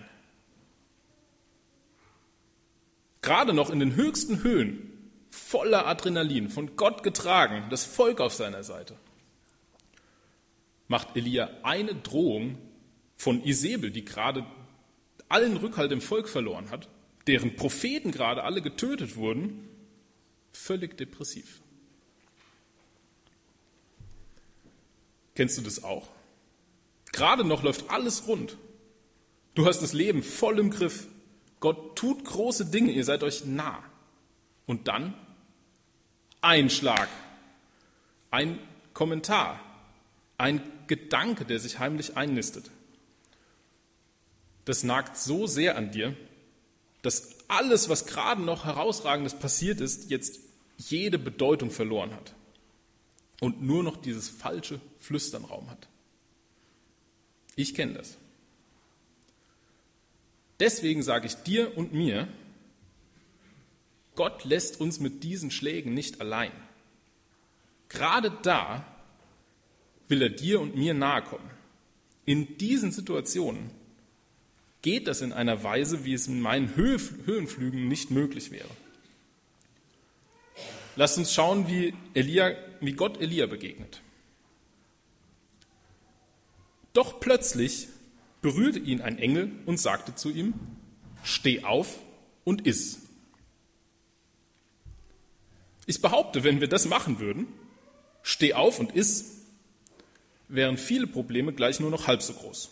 Gerade 3.23 3.53
noch 3.53 3.71
in 3.71 3.79
den 3.79 3.95
höchsten 3.95 4.43
Höhen, 4.43 4.92
voller 5.33 5.87
Adrenalin, 5.87 6.51
von 6.51 6.77
Gott 6.77 7.03
getragen, 7.03 7.65
das 7.71 7.85
Volk 7.85 8.21
auf 8.21 8.35
seiner 8.35 8.63
Seite, 8.63 8.97
macht 10.89 11.17
Elia 11.17 11.51
eine 11.63 11.95
Drohung 11.95 12.59
von 13.17 13.43
Isabel, 13.43 13.91
die 13.91 14.05
gerade 14.05 14.45
allen 15.29 15.57
Rückhalt 15.57 15.91
im 15.91 16.03
Volk 16.03 16.29
verloren 16.29 16.71
hat, 16.71 16.89
deren 17.27 17.57
Propheten 17.57 18.13
gerade 18.13 18.45
alle 18.45 18.61
getötet 18.61 19.17
wurden, 19.17 19.69
völlig 20.53 20.99
depressiv. 20.99 21.63
Kennst 25.35 25.57
du 25.57 25.63
das 25.63 25.83
auch? 25.83 26.09
Gerade 27.11 27.43
noch 27.45 27.63
läuft 27.63 27.89
alles 27.91 28.27
rund. 28.27 28.59
Du 29.55 29.65
hast 29.65 29.81
das 29.81 29.95
Leben 29.95 30.23
voll 30.23 30.59
im 30.59 30.69
Griff. 30.69 31.07
Gott 31.61 31.97
tut 31.97 32.25
große 32.25 32.67
Dinge, 32.67 32.93
ihr 32.93 33.05
seid 33.05 33.23
euch 33.23 33.47
nah. 33.47 33.83
Und 34.67 34.89
dann 34.89 35.15
ein 36.43 36.69
Schlag, 36.69 37.09
ein 38.31 38.59
Kommentar, 38.93 39.59
ein 40.37 40.61
Gedanke, 40.87 41.47
der 41.47 41.59
sich 41.59 41.79
heimlich 41.79 42.17
einnistet 42.17 42.71
das 44.65 44.85
nagt 44.85 45.17
so 45.17 45.47
sehr 45.47 45.77
an 45.77 45.91
dir, 45.91 46.17
dass 47.03 47.37
alles, 47.49 47.89
was 47.89 48.07
gerade 48.07 48.43
noch 48.43 48.65
herausragendes 48.65 49.35
passiert 49.35 49.81
ist, 49.81 50.11
jetzt 50.11 50.39
jede 50.79 51.19
Bedeutung 51.19 51.71
verloren 51.71 52.15
hat 52.15 52.35
und 53.41 53.63
nur 53.63 53.83
noch 53.83 53.97
dieses 53.97 54.29
falsche 54.29 54.81
Flüstern 55.01 55.45
Raum 55.45 55.69
hat. 55.69 55.89
Ich 57.57 57.75
kenne 57.75 57.95
das. 57.95 58.17
Deswegen 60.61 61.03
sage 61.03 61.27
ich 61.27 61.35
dir 61.35 61.77
und 61.77 61.93
mir, 61.93 62.29
Gott 64.15 64.45
lässt 64.45 64.81
uns 64.81 65.01
mit 65.01 65.23
diesen 65.23 65.51
Schlägen 65.51 65.95
nicht 65.95 66.21
allein. 66.21 66.53
Gerade 67.89 68.31
da 68.43 68.87
will 70.09 70.23
er 70.23 70.31
dir 70.31 70.61
und 70.61 70.77
mir 70.77 70.95
nahe 70.95 71.23
kommen. 71.23 71.51
In 72.25 72.59
diesen 72.59 72.93
Situationen 72.93 73.71
geht 74.83 75.07
das 75.07 75.23
in 75.23 75.33
einer 75.33 75.63
Weise, 75.63 76.05
wie 76.05 76.13
es 76.13 76.27
in 76.27 76.41
meinen 76.41 76.77
Höhenflügen 76.77 77.89
nicht 77.89 78.11
möglich 78.11 78.51
wäre. 78.51 78.69
Lasst 80.97 81.17
uns 81.17 81.33
schauen, 81.33 81.69
wie, 81.69 81.95
Elia, 82.13 82.55
wie 82.81 82.93
Gott 82.93 83.21
Elia 83.21 83.47
begegnet. 83.47 84.03
Doch 86.93 87.21
plötzlich 87.21 87.89
berührte 88.43 88.79
ihn 88.79 89.01
ein 89.01 89.19
Engel 89.19 89.53
und 89.65 89.81
sagte 89.81 90.15
zu 90.15 90.31
ihm, 90.31 90.53
steh 91.23 91.65
auf 91.65 91.99
und 92.45 92.67
iss. 92.67 93.02
Ich 95.87 96.01
behaupte, 96.01 96.45
wenn 96.45 96.61
wir 96.61 96.69
das 96.69 96.87
machen 96.87 97.19
würden, 97.19 97.47
steh 98.23 98.55
auf 98.55 98.79
und 98.79 98.95
iss, 98.95 99.43
wären 100.49 100.79
viele 100.79 101.07
Probleme 101.07 101.53
gleich 101.53 101.81
nur 101.81 101.91
noch 101.91 102.07
halb 102.07 102.23
so 102.23 102.33
groß 102.35 102.71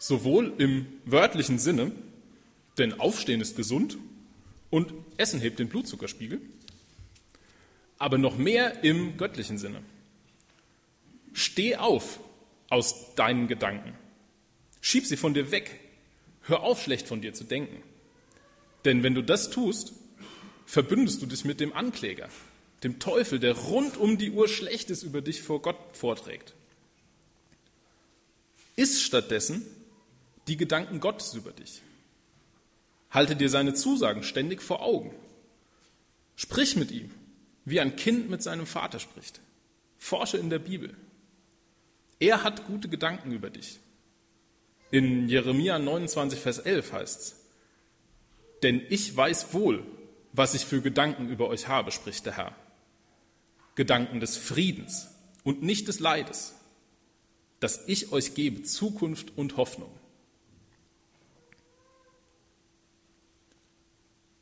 sowohl 0.00 0.54
im 0.56 0.86
wörtlichen 1.04 1.58
Sinne, 1.58 1.92
denn 2.78 2.98
Aufstehen 2.98 3.40
ist 3.40 3.54
gesund 3.54 3.98
und 4.70 4.92
Essen 5.18 5.40
hebt 5.40 5.60
den 5.60 5.68
Blutzuckerspiegel, 5.68 6.40
aber 7.98 8.16
noch 8.18 8.38
mehr 8.38 8.82
im 8.82 9.18
göttlichen 9.18 9.58
Sinne. 9.58 9.82
Steh 11.32 11.76
auf 11.76 12.18
aus 12.70 13.14
deinen 13.14 13.46
Gedanken. 13.46 13.92
Schieb 14.80 15.04
sie 15.04 15.18
von 15.18 15.34
dir 15.34 15.50
weg. 15.50 15.78
Hör 16.42 16.62
auf, 16.62 16.82
schlecht 16.82 17.06
von 17.06 17.20
dir 17.20 17.34
zu 17.34 17.44
denken. 17.44 17.82
Denn 18.86 19.02
wenn 19.02 19.14
du 19.14 19.22
das 19.22 19.50
tust, 19.50 19.92
verbündest 20.70 21.20
du 21.20 21.26
dich 21.26 21.44
mit 21.44 21.60
dem 21.60 21.72
Ankläger. 21.72 22.28
dem 22.82 22.98
Teufel, 22.98 23.38
der 23.38 23.54
rund 23.54 23.98
um 23.98 24.16
die 24.16 24.30
Uhr 24.30 24.48
Schlechtes 24.48 25.02
über 25.02 25.20
dich 25.20 25.42
vor 25.42 25.60
Gott 25.60 25.76
vorträgt. 25.92 26.54
Iss 28.74 29.02
stattdessen 29.02 29.66
die 30.48 30.56
Gedanken 30.56 30.98
Gottes 30.98 31.34
über 31.34 31.52
dich. 31.52 31.82
Halte 33.10 33.36
dir 33.36 33.50
seine 33.50 33.74
Zusagen 33.74 34.22
ständig 34.22 34.62
vor 34.62 34.80
Augen. 34.80 35.14
Sprich 36.36 36.74
mit 36.76 36.90
ihm, 36.90 37.10
wie 37.66 37.80
ein 37.80 37.96
Kind 37.96 38.30
mit 38.30 38.42
seinem 38.42 38.64
Vater 38.64 38.98
spricht. 38.98 39.40
Forsche 39.98 40.38
in 40.38 40.48
der 40.48 40.60
Bibel. 40.60 40.96
Er 42.18 42.42
hat 42.44 42.64
gute 42.66 42.88
Gedanken 42.88 43.32
über 43.32 43.50
dich. 43.50 43.78
In 44.90 45.28
Jeremia 45.28 45.78
29, 45.78 46.40
Vers 46.40 46.60
11 46.60 46.92
heißt 46.92 47.20
es, 47.20 47.36
denn 48.62 48.80
ich 48.88 49.14
weiß 49.14 49.52
wohl, 49.52 49.84
was 50.32 50.54
ich 50.54 50.64
für 50.64 50.80
Gedanken 50.80 51.28
über 51.28 51.48
euch 51.48 51.68
habe, 51.68 51.90
spricht 51.90 52.26
der 52.26 52.36
Herr. 52.36 52.54
Gedanken 53.74 54.20
des 54.20 54.36
Friedens 54.36 55.08
und 55.44 55.62
nicht 55.62 55.88
des 55.88 56.00
Leides, 56.00 56.54
dass 57.60 57.86
ich 57.88 58.12
euch 58.12 58.34
gebe 58.34 58.62
Zukunft 58.62 59.36
und 59.36 59.56
Hoffnung. 59.56 59.90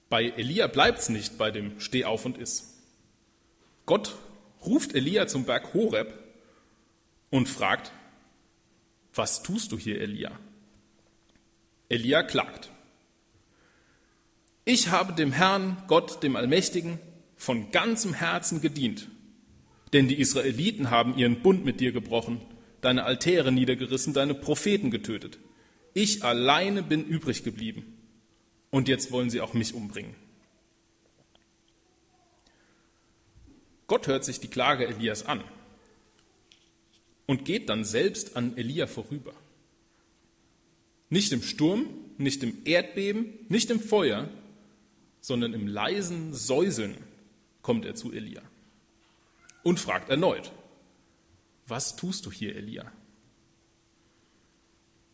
Bei 0.09 0.25
Elia 0.25 0.67
bleibt 0.67 1.01
es 1.01 1.09
nicht 1.09 1.37
bei 1.37 1.51
dem 1.51 1.81
Steh 1.81 2.05
auf 2.05 2.25
und 2.25 2.39
iss. 2.39 2.75
Gott 3.85 4.17
ruft 4.65 4.95
Elia 4.95 5.27
zum 5.27 5.45
Berg 5.45 5.75
Horeb 5.75 6.13
und 7.31 7.49
fragt, 7.49 7.93
was 9.15 9.43
tust 9.43 9.73
du 9.73 9.79
hier, 9.79 10.01
Elia? 10.01 10.39
Elia 11.89 12.23
klagt. 12.23 12.71
Ich 14.71 14.91
habe 14.91 15.15
dem 15.15 15.33
Herrn, 15.33 15.83
Gott, 15.87 16.23
dem 16.23 16.37
Allmächtigen, 16.37 16.99
von 17.39 17.71
ganzem 17.71 18.13
Herzen 18.13 18.61
gedient. 18.61 19.09
Denn 19.95 20.09
die 20.09 20.21
Israeliten 20.21 20.91
haben 20.91 21.17
ihren 21.17 21.41
Bund 21.41 21.65
mit 21.65 21.81
dir 21.81 21.91
gebrochen, 21.91 22.43
deine 22.83 23.05
Altäre 23.05 23.51
niedergerissen, 23.51 24.13
deine 24.13 24.35
Propheten 24.35 24.91
getötet. 24.91 25.39
Ich 25.95 26.23
alleine 26.23 26.83
bin 26.83 27.03
übrig 27.07 27.45
geblieben. 27.45 27.97
Und 28.69 28.89
jetzt 28.89 29.11
wollen 29.11 29.31
sie 29.31 29.41
auch 29.41 29.55
mich 29.55 29.73
umbringen. 29.73 30.15
Gott 33.87 34.07
hört 34.07 34.27
sich 34.27 34.39
die 34.39 34.49
Klage 34.49 34.87
Elias 34.87 35.25
an 35.25 35.43
und 37.25 37.47
geht 37.47 37.71
dann 37.71 37.85
selbst 37.85 38.37
an 38.37 38.55
Elia 38.59 38.87
vorüber. 38.87 39.33
Nicht 41.09 41.33
im 41.33 41.43
Sturm, 41.43 41.87
nicht 42.19 42.43
im 42.43 42.67
Erdbeben, 42.67 43.33
nicht 43.49 43.71
im 43.71 43.81
Feuer, 43.81 44.29
sondern 45.21 45.55
im 45.55 45.67
leisen 45.67 46.33
Säuseln 46.33 46.97
kommt 47.63 47.85
er 47.85 47.95
zu 47.95 48.13
Elia 48.13 48.43
und 49.63 49.81
fragt 49.81 50.11
erneut, 50.11 50.53
was 51.67 51.97
tust 51.97 52.25
du 52.25 52.33
hier, 52.33 52.57
Elia? 52.57 52.91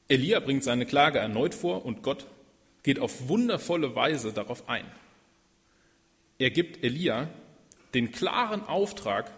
Elia 0.08 0.40
bringt 0.40 0.62
seine 0.62 0.86
Klage 0.86 1.18
erneut 1.18 1.54
vor 1.54 1.84
und 1.84 2.02
Gott 2.02 2.26
geht 2.82 2.98
auf 2.98 3.28
wundervolle 3.28 3.96
Weise 3.96 4.32
darauf 4.32 4.68
ein. 4.68 4.84
Er 6.38 6.50
gibt 6.50 6.84
Elia 6.84 7.28
den 7.94 8.12
klaren 8.12 8.62
Auftrag, 8.66 9.32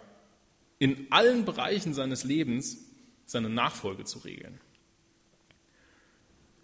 in 0.79 1.07
allen 1.11 1.45
Bereichen 1.45 1.95
seines 1.95 2.25
Lebens 2.25 2.79
seine 3.25 3.49
Nachfolge 3.49 4.05
zu 4.05 4.19
regeln. 4.21 4.61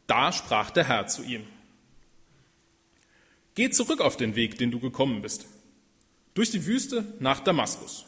Da 0.07 0.33
sprach 0.33 0.71
der 0.71 0.85
Herr 0.85 1.07
zu 1.07 1.23
ihm, 1.23 1.47
Geh 3.55 3.71
zurück 3.71 4.01
auf 4.01 4.17
den 4.17 4.35
Weg, 4.35 4.59
den 4.59 4.71
du 4.71 4.81
gekommen 4.81 5.23
bist, 5.23 5.47
durch 6.35 6.51
die 6.51 6.67
Wüste 6.67 7.15
nach 7.21 7.41
Damaskus. 7.41 8.07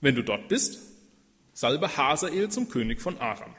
Wenn 0.00 0.14
du 0.14 0.22
dort 0.22 0.48
bist, 0.48 0.80
salbe 1.54 1.96
Hazael 1.96 2.50
zum 2.50 2.68
König 2.68 3.00
von 3.00 3.18
Aram. 3.18 3.54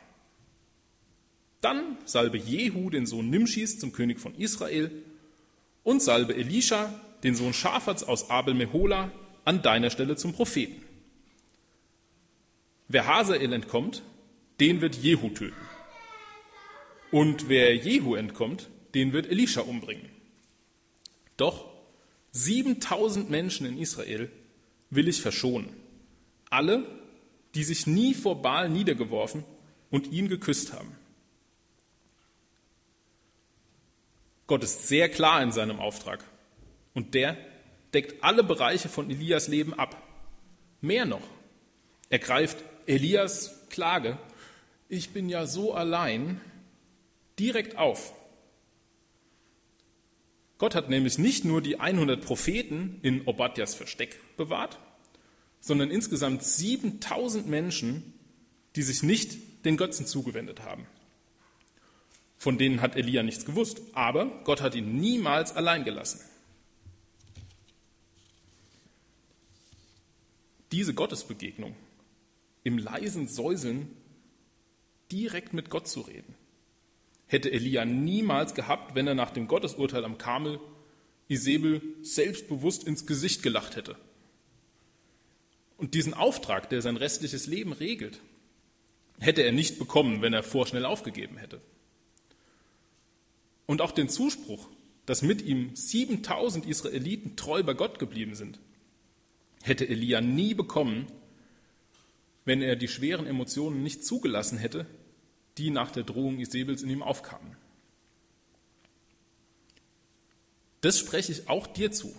Dann 1.62 1.98
salbe 2.06 2.38
Jehu, 2.38 2.90
den 2.90 3.06
Sohn 3.06 3.30
Nimschis, 3.30 3.80
zum 3.80 3.94
König 3.94 4.20
von 4.20 4.36
Israel 4.36 4.92
und 5.84 6.02
salbe 6.02 6.36
Elisha, 6.36 6.94
den 7.24 7.36
Sohn 7.36 7.54
Schafats 7.54 8.04
aus 8.04 8.30
Abel 8.30 8.54
Mehola, 8.54 9.12
an 9.46 9.62
deiner 9.62 9.90
Stelle 9.90 10.16
zum 10.16 10.34
Propheten. 10.34 10.82
Wer 12.88 13.08
Hazael 13.08 13.54
entkommt, 13.54 14.04
den 14.60 14.82
wird 14.82 14.96
Jehu 14.96 15.30
töten. 15.30 15.56
Und 17.12 17.50
wer 17.50 17.76
Jehu 17.76 18.16
entkommt, 18.16 18.70
den 18.94 19.14
wird 19.14 19.28
Elisha 19.28 19.62
umbringen. 19.62 20.10
Doch 21.38 21.70
7000 22.32 23.30
Menschen 23.30 23.66
in 23.66 23.78
Israel 23.78 24.32
will 24.90 25.08
ich 25.08 25.22
verschonen. 25.22 25.70
Alle, 26.50 26.86
die 27.56 27.64
sich 27.64 27.88
nie 27.88 28.14
vor 28.14 28.42
Baal 28.42 28.70
niedergeworfen 28.70 29.44
und 29.90 30.12
ihn 30.12 30.28
geküsst 30.28 30.74
haben. 30.74 30.96
Gott 34.48 34.64
ist 34.64 34.88
sehr 34.88 35.10
klar 35.10 35.42
in 35.42 35.52
seinem 35.52 35.80
Auftrag 35.80 36.24
und 36.94 37.14
der 37.14 37.38
deckt 37.94 38.24
alle 38.24 38.44
Bereiche 38.44 38.90
von 38.90 39.10
Elias 39.10 39.48
Leben 39.48 39.74
ab. 39.74 40.02
Mehr 40.82 41.06
noch, 41.06 41.28
er 42.10 42.20
greift 42.20 42.58
Elias 42.86 43.68
Klage, 43.70 44.18
ich 44.90 45.12
bin 45.12 45.30
ja 45.30 45.48
so 45.48 45.74
allein, 45.74 46.42
direkt 47.40 47.78
auf. 47.78 48.14
Gott 50.64 50.76
hat 50.76 50.90
nämlich 50.90 51.18
nicht 51.18 51.44
nur 51.44 51.62
die 51.62 51.82
100 51.82 52.24
Propheten 52.24 52.98
in 53.02 53.28
Obadjas 53.28 53.76
Versteck 53.76 54.38
bewahrt, 54.38 54.80
sondern 55.60 55.92
insgesamt 55.92 56.42
7000 56.42 57.50
Menschen, 57.50 58.14
die 58.78 58.82
sich 58.82 59.04
nicht 59.04 59.66
den 59.66 59.76
Götzen 59.76 60.06
zugewendet 60.06 60.62
haben. 60.62 60.88
Von 62.38 62.58
denen 62.58 62.80
hat 62.80 62.96
Elia 62.96 63.24
nichts 63.24 63.44
gewusst, 63.44 63.82
aber 63.92 64.28
Gott 64.46 64.62
hat 64.62 64.74
ihn 64.74 65.02
niemals 65.02 65.54
allein 65.54 65.84
gelassen. 65.84 66.22
Diese 70.72 70.94
Gottesbegegnung, 70.94 71.76
im 72.64 72.78
leisen 72.78 73.28
Säuseln 73.28 73.90
direkt 75.12 75.52
mit 75.52 75.70
Gott 75.70 75.90
zu 75.90 76.00
reden, 76.00 76.36
hätte 77.28 77.52
Elia 77.52 77.86
niemals 77.86 78.54
gehabt, 78.54 78.96
wenn 78.96 79.08
er 79.08 79.16
nach 79.16 79.32
dem 79.32 79.48
Gottesurteil 79.48 80.06
am 80.06 80.18
Kamel 80.18 80.60
Isabel 81.28 81.82
selbstbewusst 82.02 82.84
ins 82.84 83.06
Gesicht 83.06 83.44
gelacht 83.44 83.76
hätte. 83.76 83.96
Und 85.78 85.94
diesen 85.94 86.14
Auftrag, 86.14 86.70
der 86.70 86.82
sein 86.82 86.98
restliches 86.98 87.48
Leben 87.48 87.74
regelt, 87.74 88.20
hätte 89.20 89.42
er 89.42 89.52
nicht 89.52 89.80
bekommen, 89.80 90.22
wenn 90.22 90.34
er 90.34 90.44
vorschnell 90.44 90.86
aufgegeben 90.86 91.38
hätte. 91.38 91.62
Und 93.66 93.82
auch 93.82 93.92
den 93.92 94.10
Zuspruch, 94.10 94.68
dass 95.06 95.22
mit 95.22 95.42
ihm 95.42 95.76
7000 95.76 96.66
Israeliten 96.66 97.36
treu 97.36 97.64
bei 97.64 97.74
Gott 97.74 98.00
geblieben 98.00 98.36
sind, 98.36 98.60
hätte 99.62 99.88
Elia 99.88 100.22
nie 100.22 100.54
bekommen, 100.54 101.08
wenn 102.46 102.62
er 102.62 102.76
die 102.76 102.88
schweren 102.88 103.26
Emotionen 103.26 103.84
nicht 103.84 104.06
zugelassen 104.06 104.58
hätte, 104.58 104.86
die 105.58 105.70
nach 105.70 105.92
der 105.92 106.04
Drohung 106.04 106.40
Isabels 106.40 106.84
in 106.84 106.90
ihm 106.90 107.04
aufkamen. 107.04 107.56
Das 110.82 111.00
spreche 111.00 111.32
ich 111.32 111.48
auch 111.48 111.68
dir 111.68 111.92
zu. 111.92 112.14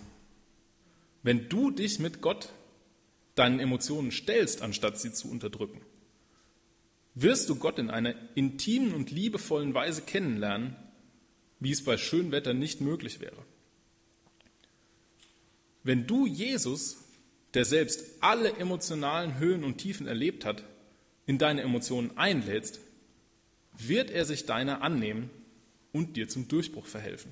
Wenn 1.21 1.49
du 1.49 1.71
dich 1.71 1.99
mit 1.99 2.21
Gott 2.21 2.49
deinen 3.35 3.59
Emotionen 3.59 4.11
stellst, 4.11 4.61
anstatt 4.61 4.99
sie 4.99 5.11
zu 5.11 5.29
unterdrücken, 5.29 5.81
wirst 7.13 7.49
du 7.49 7.55
Gott 7.55 7.79
in 7.79 7.89
einer 7.89 8.15
intimen 8.35 8.93
und 8.93 9.11
liebevollen 9.11 9.73
Weise 9.73 10.01
kennenlernen, 10.01 10.75
wie 11.59 11.71
es 11.71 11.83
bei 11.83 11.97
schönem 11.97 12.31
Wetter 12.31 12.53
nicht 12.53 12.81
möglich 12.81 13.19
wäre. 13.19 13.43
Wenn 15.83 16.07
du 16.07 16.25
Jesus, 16.25 16.97
der 17.53 17.65
selbst 17.65 18.03
alle 18.19 18.53
emotionalen 18.57 19.37
Höhen 19.37 19.63
und 19.63 19.77
Tiefen 19.77 20.07
erlebt 20.07 20.43
hat, 20.43 20.63
in 21.25 21.37
deine 21.37 21.61
Emotionen 21.61 22.17
einlädst, 22.17 22.79
wird 23.77 24.11
er 24.11 24.25
sich 24.25 24.45
deiner 24.45 24.81
annehmen 24.81 25.29
und 25.91 26.17
dir 26.17 26.27
zum 26.27 26.47
Durchbruch 26.47 26.85
verhelfen. 26.85 27.31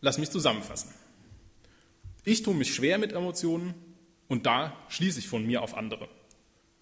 Lass 0.00 0.18
mich 0.18 0.30
zusammenfassen. 0.30 0.90
Ich 2.24 2.42
tue 2.42 2.54
mich 2.54 2.74
schwer 2.74 2.98
mit 2.98 3.12
Emotionen 3.12 3.74
und 4.28 4.46
da 4.46 4.76
schließe 4.88 5.18
ich 5.18 5.28
von 5.28 5.46
mir 5.46 5.62
auf 5.62 5.76
andere, 5.76 6.08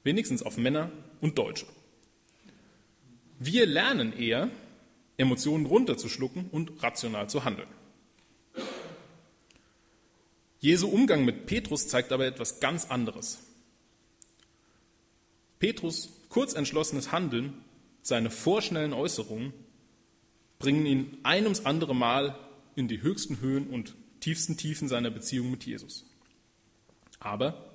wenigstens 0.02 0.42
auf 0.42 0.56
Männer 0.56 0.90
und 1.20 1.38
Deutsche. 1.38 1.66
Wir 3.38 3.66
lernen 3.66 4.12
eher, 4.16 4.50
Emotionen 5.16 5.66
runterzuschlucken 5.66 6.48
und 6.50 6.82
rational 6.82 7.28
zu 7.28 7.44
handeln. 7.44 7.68
Jesu 10.60 10.88
Umgang 10.88 11.24
mit 11.24 11.46
Petrus 11.46 11.88
zeigt 11.88 12.10
aber 12.10 12.26
etwas 12.26 12.58
ganz 12.58 12.86
anderes. 12.86 13.38
Petrus 15.64 16.10
kurzentschlossenes 16.28 17.10
Handeln, 17.10 17.54
seine 18.02 18.30
vorschnellen 18.30 18.92
Äußerungen 18.92 19.54
bringen 20.58 20.84
ihn 20.84 21.16
ein 21.22 21.44
ums 21.44 21.64
andere 21.64 21.94
Mal 21.94 22.38
in 22.76 22.86
die 22.86 23.00
höchsten 23.00 23.40
Höhen 23.40 23.68
und 23.68 23.94
tiefsten 24.20 24.58
Tiefen 24.58 24.88
seiner 24.88 25.10
Beziehung 25.10 25.50
mit 25.50 25.64
Jesus. 25.64 26.04
Aber 27.18 27.72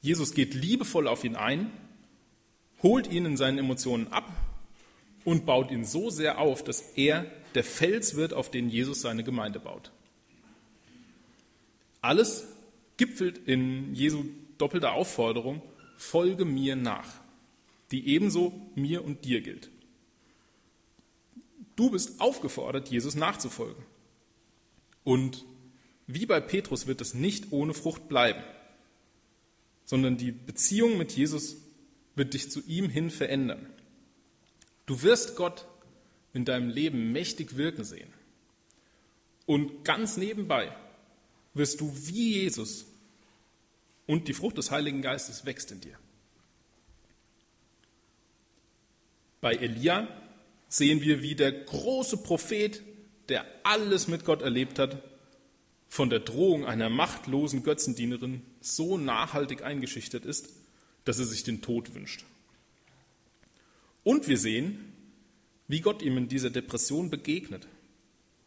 Jesus 0.00 0.34
geht 0.34 0.54
liebevoll 0.54 1.08
auf 1.08 1.24
ihn 1.24 1.34
ein, 1.34 1.72
holt 2.80 3.10
ihn 3.10 3.26
in 3.26 3.36
seinen 3.36 3.58
Emotionen 3.58 4.06
ab 4.12 4.30
und 5.24 5.46
baut 5.46 5.72
ihn 5.72 5.84
so 5.84 6.10
sehr 6.10 6.38
auf, 6.38 6.62
dass 6.62 6.80
er 6.94 7.26
der 7.56 7.64
Fels 7.64 8.14
wird, 8.14 8.34
auf 8.34 8.52
den 8.52 8.68
Jesus 8.68 9.00
seine 9.00 9.24
Gemeinde 9.24 9.58
baut. 9.58 9.90
Alles 12.02 12.46
gipfelt 12.96 13.36
in 13.36 13.92
Jesu 13.96 14.26
doppelter 14.58 14.92
Aufforderung, 14.92 15.60
folge 15.96 16.44
mir 16.44 16.76
nach, 16.76 17.20
die 17.90 18.08
ebenso 18.08 18.52
mir 18.74 19.04
und 19.04 19.24
dir 19.24 19.40
gilt. 19.40 19.70
Du 21.76 21.90
bist 21.90 22.20
aufgefordert, 22.20 22.88
Jesus 22.88 23.14
nachzufolgen. 23.14 23.84
Und 25.04 25.44
wie 26.06 26.26
bei 26.26 26.40
Petrus 26.40 26.86
wird 26.86 27.00
es 27.00 27.14
nicht 27.14 27.52
ohne 27.52 27.74
Frucht 27.74 28.08
bleiben, 28.08 28.42
sondern 29.84 30.16
die 30.16 30.32
Beziehung 30.32 30.98
mit 30.98 31.12
Jesus 31.12 31.56
wird 32.14 32.34
dich 32.34 32.50
zu 32.50 32.60
ihm 32.66 32.88
hin 32.88 33.10
verändern. 33.10 33.66
Du 34.86 35.02
wirst 35.02 35.36
Gott 35.36 35.66
in 36.32 36.44
deinem 36.44 36.70
Leben 36.70 37.12
mächtig 37.12 37.56
wirken 37.56 37.84
sehen. 37.84 38.12
Und 39.46 39.84
ganz 39.84 40.16
nebenbei 40.16 40.74
wirst 41.54 41.80
du 41.80 41.92
wie 42.06 42.34
Jesus 42.40 42.86
und 44.06 44.28
die 44.28 44.34
Frucht 44.34 44.58
des 44.58 44.70
Heiligen 44.70 45.02
Geistes 45.02 45.44
wächst 45.44 45.72
in 45.72 45.80
dir. 45.80 45.98
Bei 49.40 49.54
Elia 49.54 50.08
sehen 50.68 51.00
wir, 51.02 51.22
wie 51.22 51.34
der 51.34 51.52
große 51.52 52.18
Prophet, 52.18 52.82
der 53.28 53.44
alles 53.64 54.08
mit 54.08 54.24
Gott 54.24 54.42
erlebt 54.42 54.78
hat, 54.78 55.02
von 55.88 56.10
der 56.10 56.20
Drohung 56.20 56.64
einer 56.66 56.90
machtlosen 56.90 57.62
Götzendienerin 57.62 58.42
so 58.60 58.98
nachhaltig 58.98 59.62
eingeschüchtert 59.62 60.24
ist, 60.24 60.48
dass 61.04 61.18
er 61.18 61.24
sich 61.24 61.44
den 61.44 61.62
Tod 61.62 61.94
wünscht. 61.94 62.24
Und 64.02 64.28
wir 64.28 64.38
sehen, 64.38 64.92
wie 65.68 65.80
Gott 65.80 66.02
ihm 66.02 66.16
in 66.16 66.28
dieser 66.28 66.50
Depression 66.50 67.10
begegnet, 67.10 67.66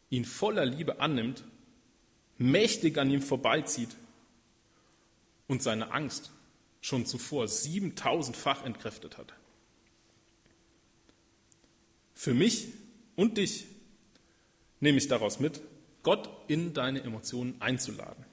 ihn 0.10 0.26
voller 0.26 0.66
Liebe 0.66 1.00
annimmt, 1.00 1.44
mächtig 2.38 2.98
an 2.98 3.10
ihm 3.10 3.22
vorbeizieht 3.22 3.90
und 5.50 5.62
seine 5.62 5.92
Angst 5.92 6.32
schon 6.80 7.06
zuvor 7.06 7.46
7000-fach 7.46 8.64
entkräftet 8.64 9.18
hat. 9.18 9.34
Für 12.14 12.34
mich 12.34 12.68
und 13.18 13.38
dich 13.38 13.66
nehme 14.80 14.98
ich 14.98 15.10
daraus 15.10 15.42
mit, 15.42 15.60
Gott 16.04 16.30
in 16.48 16.74
deine 16.74 17.04
Emotionen 17.04 17.56
einzuladen. 17.60 18.26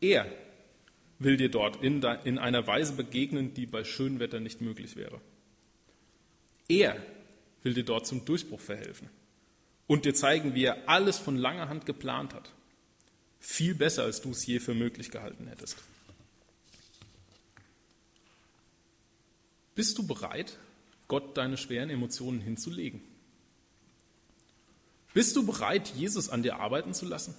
Er 0.00 0.30
will 1.18 1.36
dir 1.36 1.50
dort 1.50 1.82
in, 1.82 2.02
in 2.24 2.38
einer 2.38 2.66
Weise 2.66 2.92
begegnen, 2.92 3.54
die 3.54 3.66
bei 3.66 3.82
schönem 3.82 4.20
Wetter 4.20 4.38
nicht 4.38 4.60
möglich 4.60 4.96
wäre. 4.96 5.20
Er 6.68 7.00
will 7.62 7.74
dir 7.74 7.84
dort 7.84 8.06
zum 8.06 8.24
Durchbruch 8.24 8.60
verhelfen 8.60 9.08
und 9.86 10.04
dir 10.04 10.14
zeigen, 10.14 10.54
wie 10.54 10.64
er 10.64 10.88
alles 10.88 11.18
von 11.18 11.36
langer 11.36 11.68
Hand 11.68 11.86
geplant 11.86 12.34
hat. 12.34 12.52
Viel 13.48 13.76
besser, 13.76 14.02
als 14.02 14.20
du 14.20 14.32
es 14.32 14.44
je 14.44 14.58
für 14.58 14.74
möglich 14.74 15.10
gehalten 15.10 15.46
hättest. 15.46 15.76
Bist 19.76 19.96
du 19.96 20.04
bereit, 20.04 20.58
Gott 21.06 21.36
deine 21.36 21.56
schweren 21.56 21.88
Emotionen 21.88 22.40
hinzulegen? 22.40 23.00
Bist 25.14 25.36
du 25.36 25.46
bereit, 25.46 25.94
Jesus 25.94 26.28
an 26.28 26.42
dir 26.42 26.56
arbeiten 26.58 26.92
zu 26.92 27.06
lassen? 27.06 27.34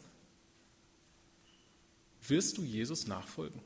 Wirst 2.25 2.57
du 2.57 2.63
Jesus 2.63 3.05
nachfolgen? 3.05 3.61